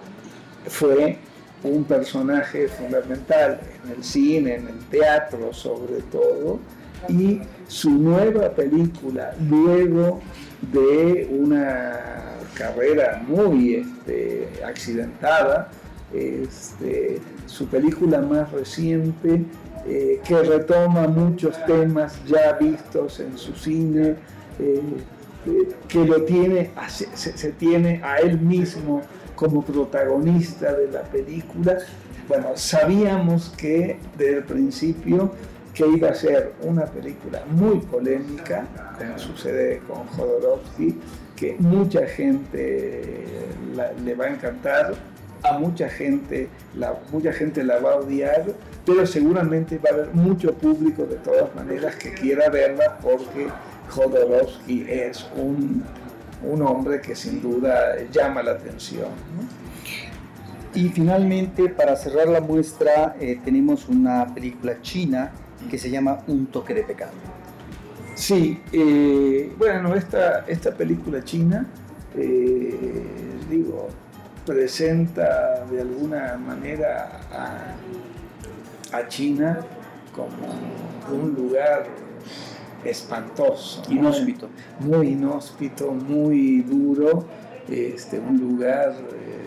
fue 0.69 1.19
un 1.65 1.85
personaje 1.85 2.69
fundamental 2.69 3.61
en 3.85 3.91
el 3.91 4.05
cine, 4.05 4.55
en 4.55 4.69
el 4.69 4.79
teatro 4.87 5.53
sobre 5.53 6.01
todo, 6.13 6.61
y 7.09 7.41
su 7.67 7.91
nueva 7.91 8.51
película, 8.51 9.35
luego 9.51 10.21
de 10.73 11.29
una 11.31 12.01
carrera 12.55 13.23
muy 13.27 13.75
este, 13.75 14.49
accidentada, 14.65 15.71
este, 16.13 17.21
su 17.47 17.67
película 17.67 18.21
más 18.21 18.51
reciente 18.53 19.43
eh, 19.87 20.21
que 20.27 20.43
retoma 20.43 21.07
muchos 21.07 21.63
temas 21.67 22.19
ya 22.25 22.53
vistos 22.55 23.21
en 23.21 23.37
su 23.37 23.55
cine, 23.55 24.17
eh, 24.59 24.81
que 25.89 26.05
lo 26.05 26.23
tiene, 26.23 26.71
se, 26.89 27.53
tiene 27.53 28.01
a 28.03 28.17
él 28.19 28.41
mismo 28.41 29.03
como 29.35 29.63
protagonista 29.63 30.73
de 30.73 30.91
la 30.91 31.03
película. 31.03 31.79
Bueno, 32.29 32.53
sabíamos 32.55 33.53
que 33.57 33.99
desde 34.17 34.39
el 34.39 34.45
principio 34.45 35.33
que 35.75 35.87
iba 35.87 36.09
a 36.09 36.15
ser 36.15 36.53
una 36.63 36.87
película 36.87 37.43
muy 37.51 37.81
polémica, 37.81 38.67
como 38.97 39.19
sucede 39.19 39.81
con 39.87 40.07
Jodorowsky, 40.07 40.99
que 41.37 41.57
mucha 41.59 42.07
gente 42.07 43.25
le 44.03 44.15
va 44.15 44.27
a 44.27 44.31
encantar, 44.31 44.95
a 45.45 45.59
mucha 45.59 45.89
gente, 45.89 46.49
la, 46.75 46.99
mucha 47.13 47.33
gente 47.33 47.63
la 47.63 47.79
va 47.79 47.93
a 47.93 47.97
odiar, 47.97 48.47
pero 48.87 49.07
seguramente 49.07 49.79
va 49.79 49.91
a 49.91 49.93
haber 49.93 50.15
mucho 50.15 50.55
público 50.55 51.05
de 51.05 51.17
todas 51.17 51.55
maneras 51.55 51.97
que 51.97 52.13
quiera 52.15 52.49
verla 52.49 52.99
porque 53.03 53.49
Jodorowsky 53.91 54.87
es 54.89 55.27
un, 55.37 55.85
un 56.43 56.63
hombre 56.63 57.01
que 57.01 57.15
sin 57.15 57.43
duda 57.43 57.97
llama 58.11 58.43
la 58.43 58.53
atención. 58.53 59.09
Y 60.75 60.89
finalmente, 60.89 61.69
para 61.69 61.95
cerrar 61.95 62.27
la 62.27 62.41
muestra, 62.41 63.15
eh, 63.21 63.39
tenemos 63.45 63.89
una 63.89 64.35
película 64.35 64.81
china 64.81 65.31
que 65.71 65.79
se 65.79 65.91
llama 65.91 66.21
Un 66.27 66.47
toque 66.47 66.75
de 66.75 66.83
pecado. 66.83 67.13
Sí, 68.15 68.61
eh, 68.73 69.53
bueno, 69.59 69.95
esta, 69.95 70.45
esta 70.49 70.73
película 70.73 71.23
china, 71.23 71.67
eh, 72.17 73.05
digo, 73.51 73.89
presenta 74.45 75.65
de 75.71 75.81
alguna 75.81 76.37
manera 76.37 77.21
a, 77.33 78.97
a 78.97 79.09
China 79.09 79.61
como 80.15 81.17
un 81.17 81.35
lugar 81.35 81.87
espantoso, 82.85 83.83
inhóspito, 83.89 84.49
muy 84.81 85.09
inhóspito, 85.09 85.91
muy 85.91 86.61
duro, 86.63 87.25
este, 87.69 88.19
un 88.19 88.39
lugar 88.39 88.95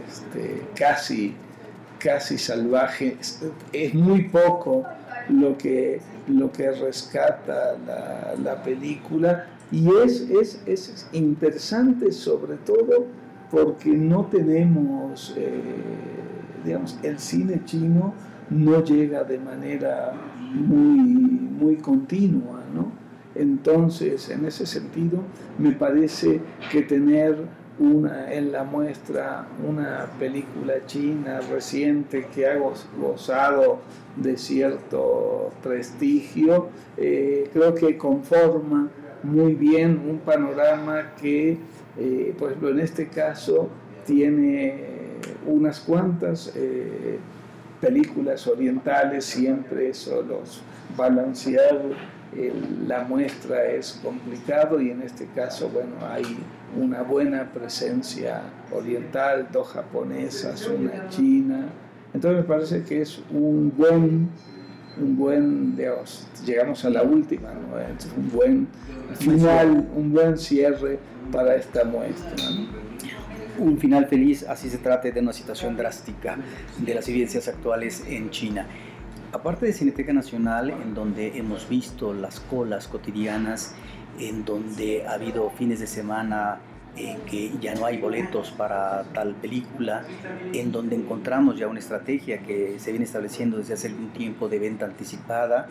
este, 0.08 0.64
casi, 0.76 1.36
casi 2.00 2.38
salvaje. 2.38 3.18
Es, 3.72 3.94
muy 3.94 4.24
poco 4.30 4.84
lo 5.30 5.58
que, 5.58 6.02
lo 6.28 6.52
que 6.52 6.72
rescata 6.72 7.78
la, 7.86 8.36
la 8.44 8.64
película. 8.64 9.48
Y 9.72 9.90
es, 10.04 10.22
es, 10.22 10.62
es 10.66 11.08
interesante 11.12 12.12
sobre 12.12 12.56
todo 12.58 13.06
porque 13.52 13.90
no 13.90 14.26
tenemos, 14.26 15.34
eh, 15.38 15.52
digamos, 16.64 17.00
el 17.04 17.20
cine 17.20 17.62
chino 17.66 18.14
no 18.50 18.84
llega 18.84 19.24
de 19.24 19.40
manera 19.40 20.14
muy, 20.54 21.00
muy 21.00 21.76
continua, 21.78 22.64
¿no? 22.74 22.92
Entonces, 23.36 24.30
en 24.30 24.46
ese 24.46 24.66
sentido, 24.66 25.20
me 25.58 25.72
parece 25.72 26.40
que 26.72 26.82
tener 26.82 27.38
una, 27.80 28.34
en 28.34 28.52
la 28.52 28.64
muestra 28.64 29.48
una 29.68 30.08
película 30.18 30.74
china 30.88 31.42
reciente 31.52 32.28
que 32.34 32.48
ha 32.48 32.58
gozado 33.00 33.80
de 34.16 34.38
cierto 34.38 35.52
prestigio, 35.62 36.70
eh, 36.98 37.50
creo 37.54 37.76
que 37.76 37.98
conforma 37.98 38.90
muy 39.22 39.54
bien 39.54 40.02
un 40.10 40.20
panorama 40.20 41.14
que 41.22 41.58
eh, 42.00 42.36
por 42.38 42.50
ejemplo, 42.50 42.70
en 42.70 42.80
este 42.80 43.08
caso 43.08 43.70
tiene 44.06 44.86
unas 45.46 45.80
cuantas 45.80 46.52
eh, 46.56 47.18
películas 47.82 48.48
orientales, 48.48 49.26
siempre 49.26 49.94
solos 49.94 50.62
balancear 50.96 51.82
la 52.88 53.04
muestra 53.04 53.66
es 53.66 54.00
complicado 54.04 54.82
y 54.82 54.92
en 54.92 55.02
este 55.02 55.26
caso, 55.28 55.70
bueno, 55.70 55.94
hay 56.08 56.38
una 56.78 57.02
buena 57.02 57.52
presencia 57.52 58.42
oriental, 58.72 59.48
dos 59.52 59.70
japonesas, 59.70 60.68
una 60.68 61.08
china. 61.10 61.68
Entonces 62.14 62.42
me 62.42 62.48
parece 62.48 62.84
que 62.84 63.02
es 63.02 63.22
un 63.32 63.74
buen 63.76 64.30
un 65.00 65.16
buen, 65.16 65.78
llegamos 66.44 66.84
a 66.86 66.90
la 66.90 67.04
última, 67.04 67.50
¿no? 67.54 67.76
un 68.18 68.32
buen 68.32 68.68
final, 69.20 69.88
un 69.96 70.12
buen 70.12 70.38
cierre 70.38 70.98
para 71.32 71.56
esta 71.56 71.84
muestra. 71.84 72.46
Un 73.58 73.78
final 73.80 74.08
feliz, 74.08 74.44
así 74.48 74.70
se 74.70 74.78
trate 74.78 75.12
de 75.12 75.20
una 75.20 75.34
situación 75.34 75.76
drástica 75.76 76.38
de 76.78 76.94
las 76.94 77.08
evidencias 77.08 77.48
actuales 77.48 78.04
en 78.08 78.30
China. 78.30 78.68
Aparte 79.32 79.66
de 79.66 79.74
Cineteca 79.74 80.14
Nacional, 80.14 80.70
en 80.70 80.94
donde 80.94 81.38
hemos 81.38 81.68
visto 81.68 82.14
las 82.14 82.40
colas 82.40 82.88
cotidianas, 82.88 83.74
en 84.20 84.46
donde 84.46 85.06
ha 85.06 85.14
habido 85.14 85.50
fines 85.50 85.80
de 85.80 85.88
semana 85.88 86.60
en 86.98 87.22
que 87.22 87.52
ya 87.62 87.76
no 87.76 87.86
hay 87.86 87.98
boletos 87.98 88.52
para 88.52 89.04
tal 89.14 89.36
película, 89.36 90.04
en 90.54 90.72
donde 90.72 90.96
encontramos 90.96 91.58
ya 91.58 91.68
una 91.68 91.80
estrategia 91.80 92.40
que 92.40 92.80
se 92.80 92.92
viene 92.92 93.06
estableciendo 93.06 93.58
desde 93.58 93.76
hace 93.76 93.88
algún 93.88 94.10
tiempo 94.10 94.50
de 94.50 94.60
venta 94.60 94.86
anticipada. 94.86 95.68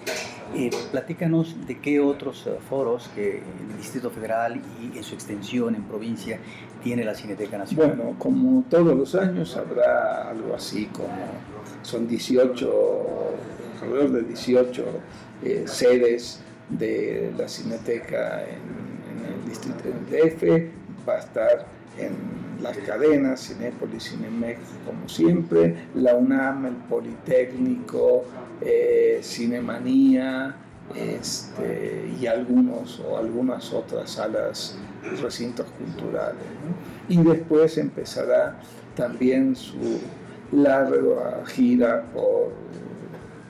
Eh, 0.55 0.71
platícanos 0.91 1.67
de 1.67 1.79
qué 1.79 2.01
otros 2.01 2.47
eh, 2.47 2.57
foros 2.69 3.11
que 3.15 3.39
en 3.39 3.71
el 3.71 3.77
Distrito 3.77 4.11
Federal 4.11 4.61
y 4.81 4.97
en 4.97 5.05
su 5.05 5.15
extensión 5.15 5.75
en 5.75 5.83
provincia 5.83 6.39
tiene 6.83 7.05
la 7.05 7.15
Cineteca 7.15 7.59
Nacional. 7.59 7.97
Bueno, 7.97 8.15
como 8.19 8.65
todos 8.69 8.97
los 8.97 9.15
años 9.15 9.57
habrá 9.57 10.31
algo 10.31 10.55
así 10.55 10.87
como 10.87 11.09
son 11.83 12.07
18, 12.07 12.73
alrededor 13.83 14.13
de 14.13 14.23
18 14.23 14.85
eh, 15.43 15.65
sedes 15.67 16.41
de 16.69 17.33
la 17.37 17.49
Cineteca 17.49 18.43
en, 18.43 18.87
el 19.27 19.49
distrito 19.49 19.85
del 19.85 20.77
va 21.09 21.15
a 21.15 21.19
estar 21.19 21.67
en 21.99 22.37
las 22.63 22.77
cadenas, 22.79 23.49
Cinépolis, 23.49 24.11
Cinemex, 24.11 24.59
como 24.85 25.09
siempre, 25.09 25.77
la 25.95 26.15
UNAM, 26.15 26.67
el 26.67 26.75
Politécnico, 26.75 28.25
eh, 28.61 29.21
Cinemanía, 29.23 30.57
este, 30.95 32.09
y 32.21 32.27
algunos 32.27 33.01
o 33.01 33.19
algunas 33.19 33.73
otras 33.73 34.11
salas, 34.11 34.79
recintos 35.21 35.67
culturales. 35.79 36.43
Y 37.09 37.23
después 37.23 37.77
empezará 37.79 38.59
también 38.95 39.55
su 39.57 40.01
larga 40.53 41.45
gira 41.47 42.05
por, 42.15 42.53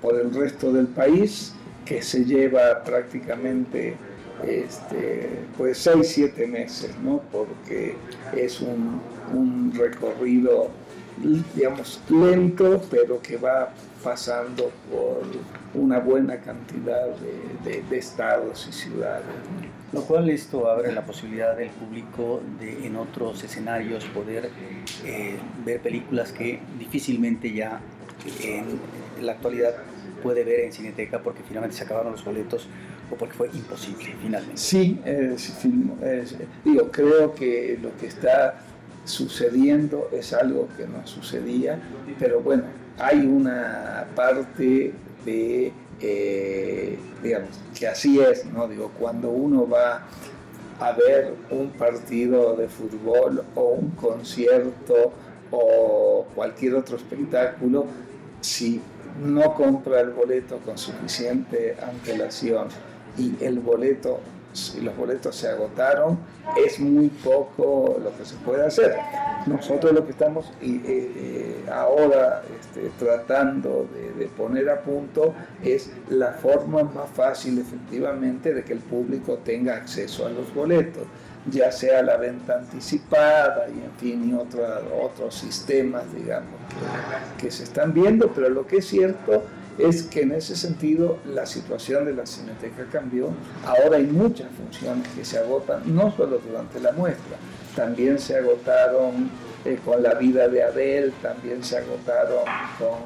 por 0.01 0.19
el 0.19 0.35
resto 0.35 0.73
del 0.73 0.87
país, 0.87 1.53
que 1.85 2.03
se 2.03 2.25
lleva 2.25 2.83
prácticamente 2.83 3.97
este, 4.45 5.29
pues 5.57 5.79
6, 5.79 5.99
7 6.03 6.47
meses, 6.47 6.91
¿no? 7.03 7.23
porque 7.33 7.97
es 8.37 8.61
un, 8.61 9.01
un, 9.35 9.73
recorrido, 9.75 10.71
digamos, 11.55 12.01
lento, 12.11 12.83
pero 12.91 13.21
que 13.21 13.37
va 13.37 13.73
pasando 14.03 14.71
por 14.91 15.23
una 15.75 15.99
buena 15.99 16.39
cantidad 16.41 17.09
de, 17.65 17.83
de, 17.83 17.99
estados 17.99 18.67
y 18.69 18.73
ciudades. 18.73 19.25
Lo 19.93 20.03
cual 20.03 20.29
esto 20.29 20.69
abre 20.69 20.93
la 20.93 21.05
posibilidad 21.05 21.57
del 21.57 21.71
público 21.71 22.43
de 22.61 22.87
en 22.87 22.97
otros 22.97 23.43
escenarios 23.43 24.05
poder 24.07 24.51
eh, 25.05 25.37
ver 25.65 25.81
películas 25.81 26.33
que 26.33 26.61
difícilmente 26.79 27.53
ya 27.53 27.81
en 28.43 28.79
la 29.25 29.33
actualidad 29.33 29.75
puede 30.23 30.45
ver 30.45 30.61
en 30.61 30.73
Cineteca 30.73 31.21
porque 31.21 31.43
finalmente 31.47 31.77
se 31.77 31.85
acabaron 31.85 32.13
los 32.13 32.25
boletos 32.25 32.69
porque 33.15 33.35
fue 33.35 33.49
imposible 33.53 34.17
finalmente. 34.21 34.57
Sí, 34.57 35.01
digo, 36.65 36.91
creo 36.91 37.35
que 37.35 37.79
lo 37.81 37.97
que 37.97 38.07
está 38.07 38.61
sucediendo 39.05 40.09
es 40.13 40.33
algo 40.33 40.69
que 40.77 40.87
no 40.87 41.07
sucedía, 41.07 41.79
pero 42.19 42.41
bueno, 42.41 42.65
hay 42.99 43.21
una 43.21 44.07
parte 44.17 44.93
de, 45.25 45.73
eh, 46.01 46.99
digamos, 47.23 47.51
que 47.79 47.87
así 47.87 48.21
es, 48.21 48.45
¿no? 48.47 48.67
Digo, 48.67 48.91
cuando 48.99 49.31
uno 49.31 49.69
va 49.69 50.07
a 50.81 50.93
ver 50.93 51.35
un 51.51 51.71
partido 51.71 52.57
de 52.57 52.69
fútbol 52.69 53.45
o 53.55 53.69
un 53.69 53.91
concierto 53.91 55.13
o 55.51 56.27
cualquier 56.35 56.75
otro 56.75 56.97
espectáculo, 56.97 57.87
si 58.41 58.81
no 59.23 59.55
compra 59.55 60.01
el 60.01 60.11
boleto 60.11 60.59
con 60.59 60.77
suficiente 60.77 61.77
antelación 61.83 62.69
y 63.19 63.37
el 63.41 63.61
boleto 63.61 64.21
si 64.57 64.81
los 64.81 64.97
boletos 64.97 65.37
se 65.37 65.49
agotaron, 65.49 66.19
es 66.57 66.81
muy 66.81 67.09
poco 67.09 67.99
lo 68.03 68.17
que 68.17 68.25
se 68.25 68.37
puede 68.37 68.65
hacer. 68.65 68.97
Nosotros 69.47 69.93
lo 69.93 70.05
que 70.05 70.13
estamos 70.13 70.47
eh, 70.63 70.81
eh, 70.85 71.65
ahora 71.71 72.43
este, 72.61 72.91
tratando 72.99 73.87
de, 74.19 74.27
poner 74.27 74.69
a 74.71 74.81
punto 74.81 75.35
es 75.63 75.91
la 76.09 76.33
forma 76.33 76.83
más 76.83 77.09
fácil 77.11 77.59
efectivamente 77.59 78.53
de 78.53 78.65
que 78.65 78.73
el 78.73 78.81
público 78.81 79.39
tenga 79.45 79.77
acceso 79.77 80.27
a 80.27 80.31
los 80.31 80.53
boletos, 80.53 81.05
ya 81.51 81.71
sea 81.71 82.03
la 82.03 82.17
venta 82.17 82.57
anticipada 82.57 83.69
y 83.69 83.85
en 83.85 83.93
fin, 83.99 84.31
y 84.31 84.35
otros 84.35 85.35
sistemas, 85.35 86.03
digamos, 86.13 86.59
que, 87.39 87.45
que 87.45 87.51
se 87.53 87.65
están 87.65 87.93
viendo, 87.93 88.33
pero 88.33 88.49
lo 88.49 88.67
que 88.67 88.79
es 88.79 88.87
cierto 88.87 89.45
es 89.79 90.05
que 90.05 90.23
en 90.23 90.33
ese 90.33 90.57
sentido 90.57 91.19
la 91.27 91.47
situación 91.47 92.05
de 92.05 92.15
la 92.15 92.27
Cineteca 92.27 92.87
cambió. 92.91 93.31
Ahora 93.65 93.97
hay 93.97 94.07
muchas 94.07 94.49
funciones 94.53 95.07
que 95.09 95.25
se 95.25 95.39
agotan, 95.39 95.83
no 95.95 96.15
solo 96.17 96.39
durante 96.39 96.81
la 96.81 96.93
muestra, 96.93 97.37
también 97.75 98.19
se 98.19 98.37
agotaron 98.37 99.31
eh, 99.65 99.79
con 99.85 100.03
La 100.03 100.15
vida 100.15 100.49
de 100.49 100.63
Abel, 100.63 101.13
también 101.21 101.63
se 101.63 101.79
agotaron 101.79 102.45
con 102.79 102.99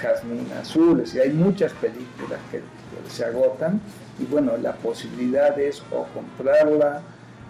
Jazmín 0.00 0.46
Azul, 0.60 1.04
y 1.12 1.18
hay 1.18 1.30
muchas 1.30 1.72
películas 1.72 2.40
que, 2.50 2.62
se 3.08 3.24
agotan 3.24 3.80
y 4.18 4.24
bueno, 4.24 4.56
la 4.58 4.74
posibilidad 4.74 5.58
es 5.58 5.82
o 5.92 6.04
comprarla, 6.12 7.00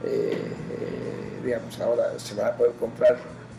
eh, 0.04 0.36
digamos, 1.44 1.80
ahora 1.80 2.16
se 2.18 2.34
va 2.34 2.48
a 2.48 2.56
poder 2.56 2.74
comprar, 2.74 3.18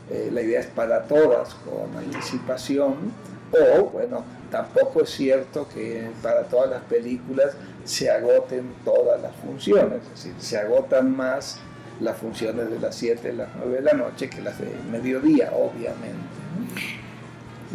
eh, 0.09 0.29
la 0.31 0.41
idea 0.41 0.59
es 0.59 0.67
para 0.67 1.03
todas 1.03 1.55
con 1.55 1.95
anticipación, 1.97 3.11
o 3.51 3.85
bueno, 3.85 4.23
tampoco 4.51 5.03
es 5.03 5.09
cierto 5.09 5.67
que 5.67 6.09
para 6.21 6.43
todas 6.43 6.69
las 6.69 6.81
películas 6.83 7.55
se 7.83 8.09
agoten 8.09 8.73
todas 8.85 9.21
las 9.21 9.35
funciones, 9.37 10.03
es 10.03 10.09
decir, 10.09 10.33
se 10.39 10.57
agotan 10.57 11.15
más 11.15 11.59
las 11.99 12.17
funciones 12.17 12.69
de 12.69 12.79
las 12.79 12.95
7, 12.95 13.33
las 13.33 13.49
9 13.57 13.75
de 13.75 13.81
la 13.81 13.93
noche 13.93 14.29
que 14.29 14.41
las 14.41 14.59
de 14.59 14.73
mediodía, 14.91 15.51
obviamente. 15.53 16.39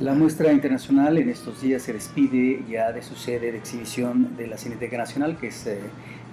La 0.00 0.12
muestra 0.12 0.52
internacional 0.52 1.18
en 1.18 1.28
estos 1.28 1.60
días 1.60 1.82
se 1.82 1.92
despide 1.92 2.64
ya 2.68 2.90
de 2.90 3.02
su 3.02 3.14
sede 3.14 3.52
de 3.52 3.58
exhibición 3.58 4.36
de 4.36 4.48
la 4.48 4.58
Cineteca 4.58 4.96
Nacional, 4.96 5.36
que 5.38 5.48
es 5.48 5.66
eh, 5.66 5.78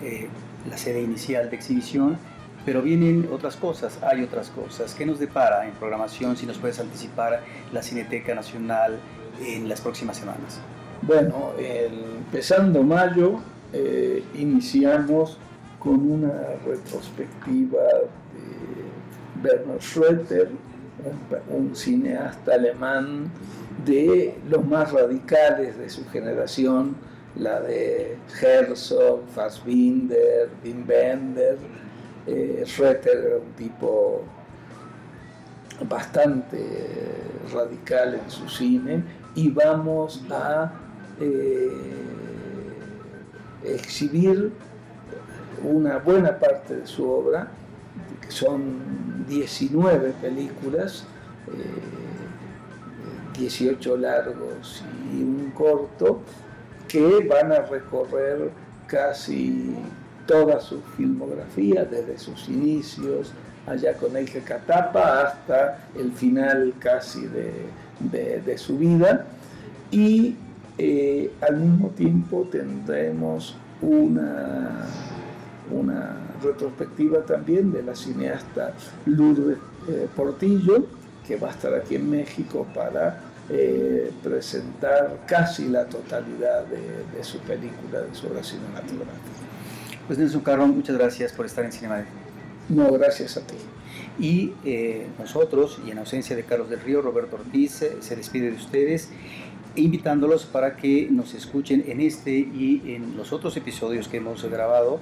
eh, 0.01 0.27
la 0.67 0.77
sede 0.77 1.01
inicial 1.01 1.49
de 1.49 1.58
exhibición, 1.58 2.17
pero 2.65 2.82
vienen 2.82 3.30
otras 3.32 3.56
cosas, 3.58 3.99
hay 4.01 4.23
otras 4.23 4.49
cosas. 4.49 4.95
¿Qué 4.95 5.06
nos 5.06 5.19
depara 5.19 5.67
en 5.67 5.73
programación? 5.73 6.38
Si 6.38 6.45
nos 6.45 6.58
puedes 6.58 6.80
anticipar 6.80 7.41
la 7.71 7.84
Cineteca 7.84 8.34
Nacional 8.34 8.99
en 9.45 9.67
las 9.67 9.82
próximas 9.82 10.17
semanas? 10.17 10.60
Bueno, 11.01 11.54
empezando 11.58 12.84
mayo, 12.84 13.39
eh, 13.73 14.23
iniciamos 14.36 15.38
con 15.80 16.12
una 16.12 16.32
retrospectiva 16.65 17.82
de 17.82 19.41
Bernard 19.41 19.82
Schroeter, 19.82 20.49
un, 21.49 21.75
cineasta 21.75 22.54
alemán 22.54 23.32
de 23.84 24.36
los 24.47 24.63
más 24.65 24.91
radicales 24.91 25.77
de 25.80 25.89
su 25.89 26.08
generación, 26.10 26.95
la 27.36 27.62
de 27.62 28.17
Herzog, 28.39 29.21
Fassbinder, 29.34 30.49
Wim 30.63 30.86
Wenders. 30.88 31.62
Eh, 32.27 32.63
Schroeter 32.67 33.17
era 33.17 33.38
un 33.38 33.51
tipo 33.54 34.21
bastante 35.89 36.60
radical 37.51 38.19
en 38.23 38.30
su 38.30 38.47
cine 38.47 39.04
y 39.36 39.50
vamos 39.50 40.24
a 40.30 40.72
eh, 41.20 41.72
exhibir 43.63 44.52
una 45.63 45.98
buena 46.00 46.38
parte 46.38 46.78
de 46.78 46.88
su 46.88 47.10
obra, 47.10 47.48
que 48.22 48.32
son 48.32 49.26
19 49.28 50.13
películas, 50.22 51.06
18 53.38 53.96
eh, 53.96 53.98
largos 53.98 54.84
y 55.13 55.22
un 55.22 55.52
corto, 55.52 56.22
que 56.88 57.26
van 57.28 57.52
a 57.52 57.62
recorrer 57.62 58.52
casi 58.88 59.76
toda 60.26 60.60
su 60.60 60.82
filmografía, 60.98 61.86
desde 61.86 62.17
sus 62.17 62.50
inicios 62.50 63.32
allá 63.67 63.94
con 63.94 64.15
Eike 64.15 64.41
Catapa 64.41 65.22
hasta 65.22 65.78
el 65.96 66.12
final 66.12 66.74
casi 66.80 67.28
de, 67.28 67.52
de, 68.10 68.58
su 68.58 68.78
vida 68.78 69.26
y 69.92 70.36
eh, 70.78 71.32
al 71.42 71.58
mismo 71.58 71.90
tiempo 71.90 72.48
tendremos 72.52 73.56
una, 73.82 74.86
una 75.72 76.18
retrospectiva 76.42 77.22
también 77.26 77.72
de 77.72 77.84
la 77.84 77.96
cineasta 77.96 78.74
Lourdes 79.06 79.58
eh, 79.90 80.08
Portillo, 80.16 80.86
que 81.28 81.38
va 81.38 81.50
a 81.50 81.52
estar 81.52 81.74
aquí 81.74 81.96
en 81.96 82.10
México 82.10 82.66
para 82.74 83.22
eh, 83.50 84.12
presentar 84.24 85.20
casi 85.26 85.68
la 85.68 85.86
totalidad 85.86 86.66
de, 86.66 87.18
de, 87.18 87.24
su 87.24 87.40
película, 87.40 88.02
de 88.02 88.16
su 88.16 88.28
obra 88.28 88.44
cinematográfica. 88.44 89.12
Pues 90.08 90.20
Nelson 90.20 90.42
Carrón, 90.42 90.76
muchas 90.76 90.98
gracias 90.98 91.32
por 91.32 91.46
estar 91.46 91.66
en 91.66 91.72
Cinema. 91.72 92.04
No, 92.70 92.92
gracias 92.94 93.38
a 93.38 93.42
ti. 93.42 93.56
Y 94.22 94.54
eh, 94.66 95.08
nosotros, 95.18 95.80
y 95.86 95.90
en 95.90 95.98
ausencia 95.98 96.36
de 96.36 96.44
Carlos 96.44 96.70
del 96.70 96.80
Río, 96.82 97.02
Roberto 97.02 97.38
Ortiz 97.38 97.82
eh, 97.82 97.98
se 98.02 98.16
despide 98.16 98.52
de 98.52 98.56
ustedes, 98.56 99.10
invitándolos 99.76 100.46
para 100.46 100.78
que 100.78 101.08
nos 101.10 101.34
escuchen 101.34 101.84
en 101.88 102.02
este 102.02 102.32
y 102.38 102.84
en 102.94 103.18
los 103.18 103.34
otros 103.34 103.58
episodios 103.58 104.08
que 104.08 104.18
hemos 104.18 104.44
grabado 104.46 105.00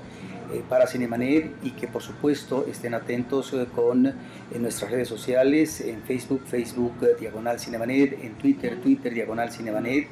eh, 0.53 0.63
para 0.69 0.87
Cinemanet 0.87 1.53
y 1.63 1.71
que 1.71 1.87
por 1.89 2.01
supuesto 2.01 2.65
estén 2.69 2.93
atentos 2.93 3.53
con 3.75 4.05
en 4.05 4.61
nuestras 4.61 4.89
redes 4.89 5.09
sociales, 5.09 5.81
en 5.81 6.01
Facebook, 6.03 6.43
Facebook 6.45 6.93
Diagonal 7.19 7.59
Cinemanet, 7.59 8.23
en 8.23 8.35
Twitter, 8.35 8.79
Twitter 8.79 9.13
Diagonal 9.13 9.51
Cinemanet 9.51 10.07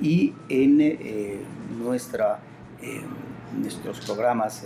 y 0.00 0.32
en 0.48 1.42
nuestra, 1.76 2.38
nuestros 3.58 4.00
programas 4.00 4.62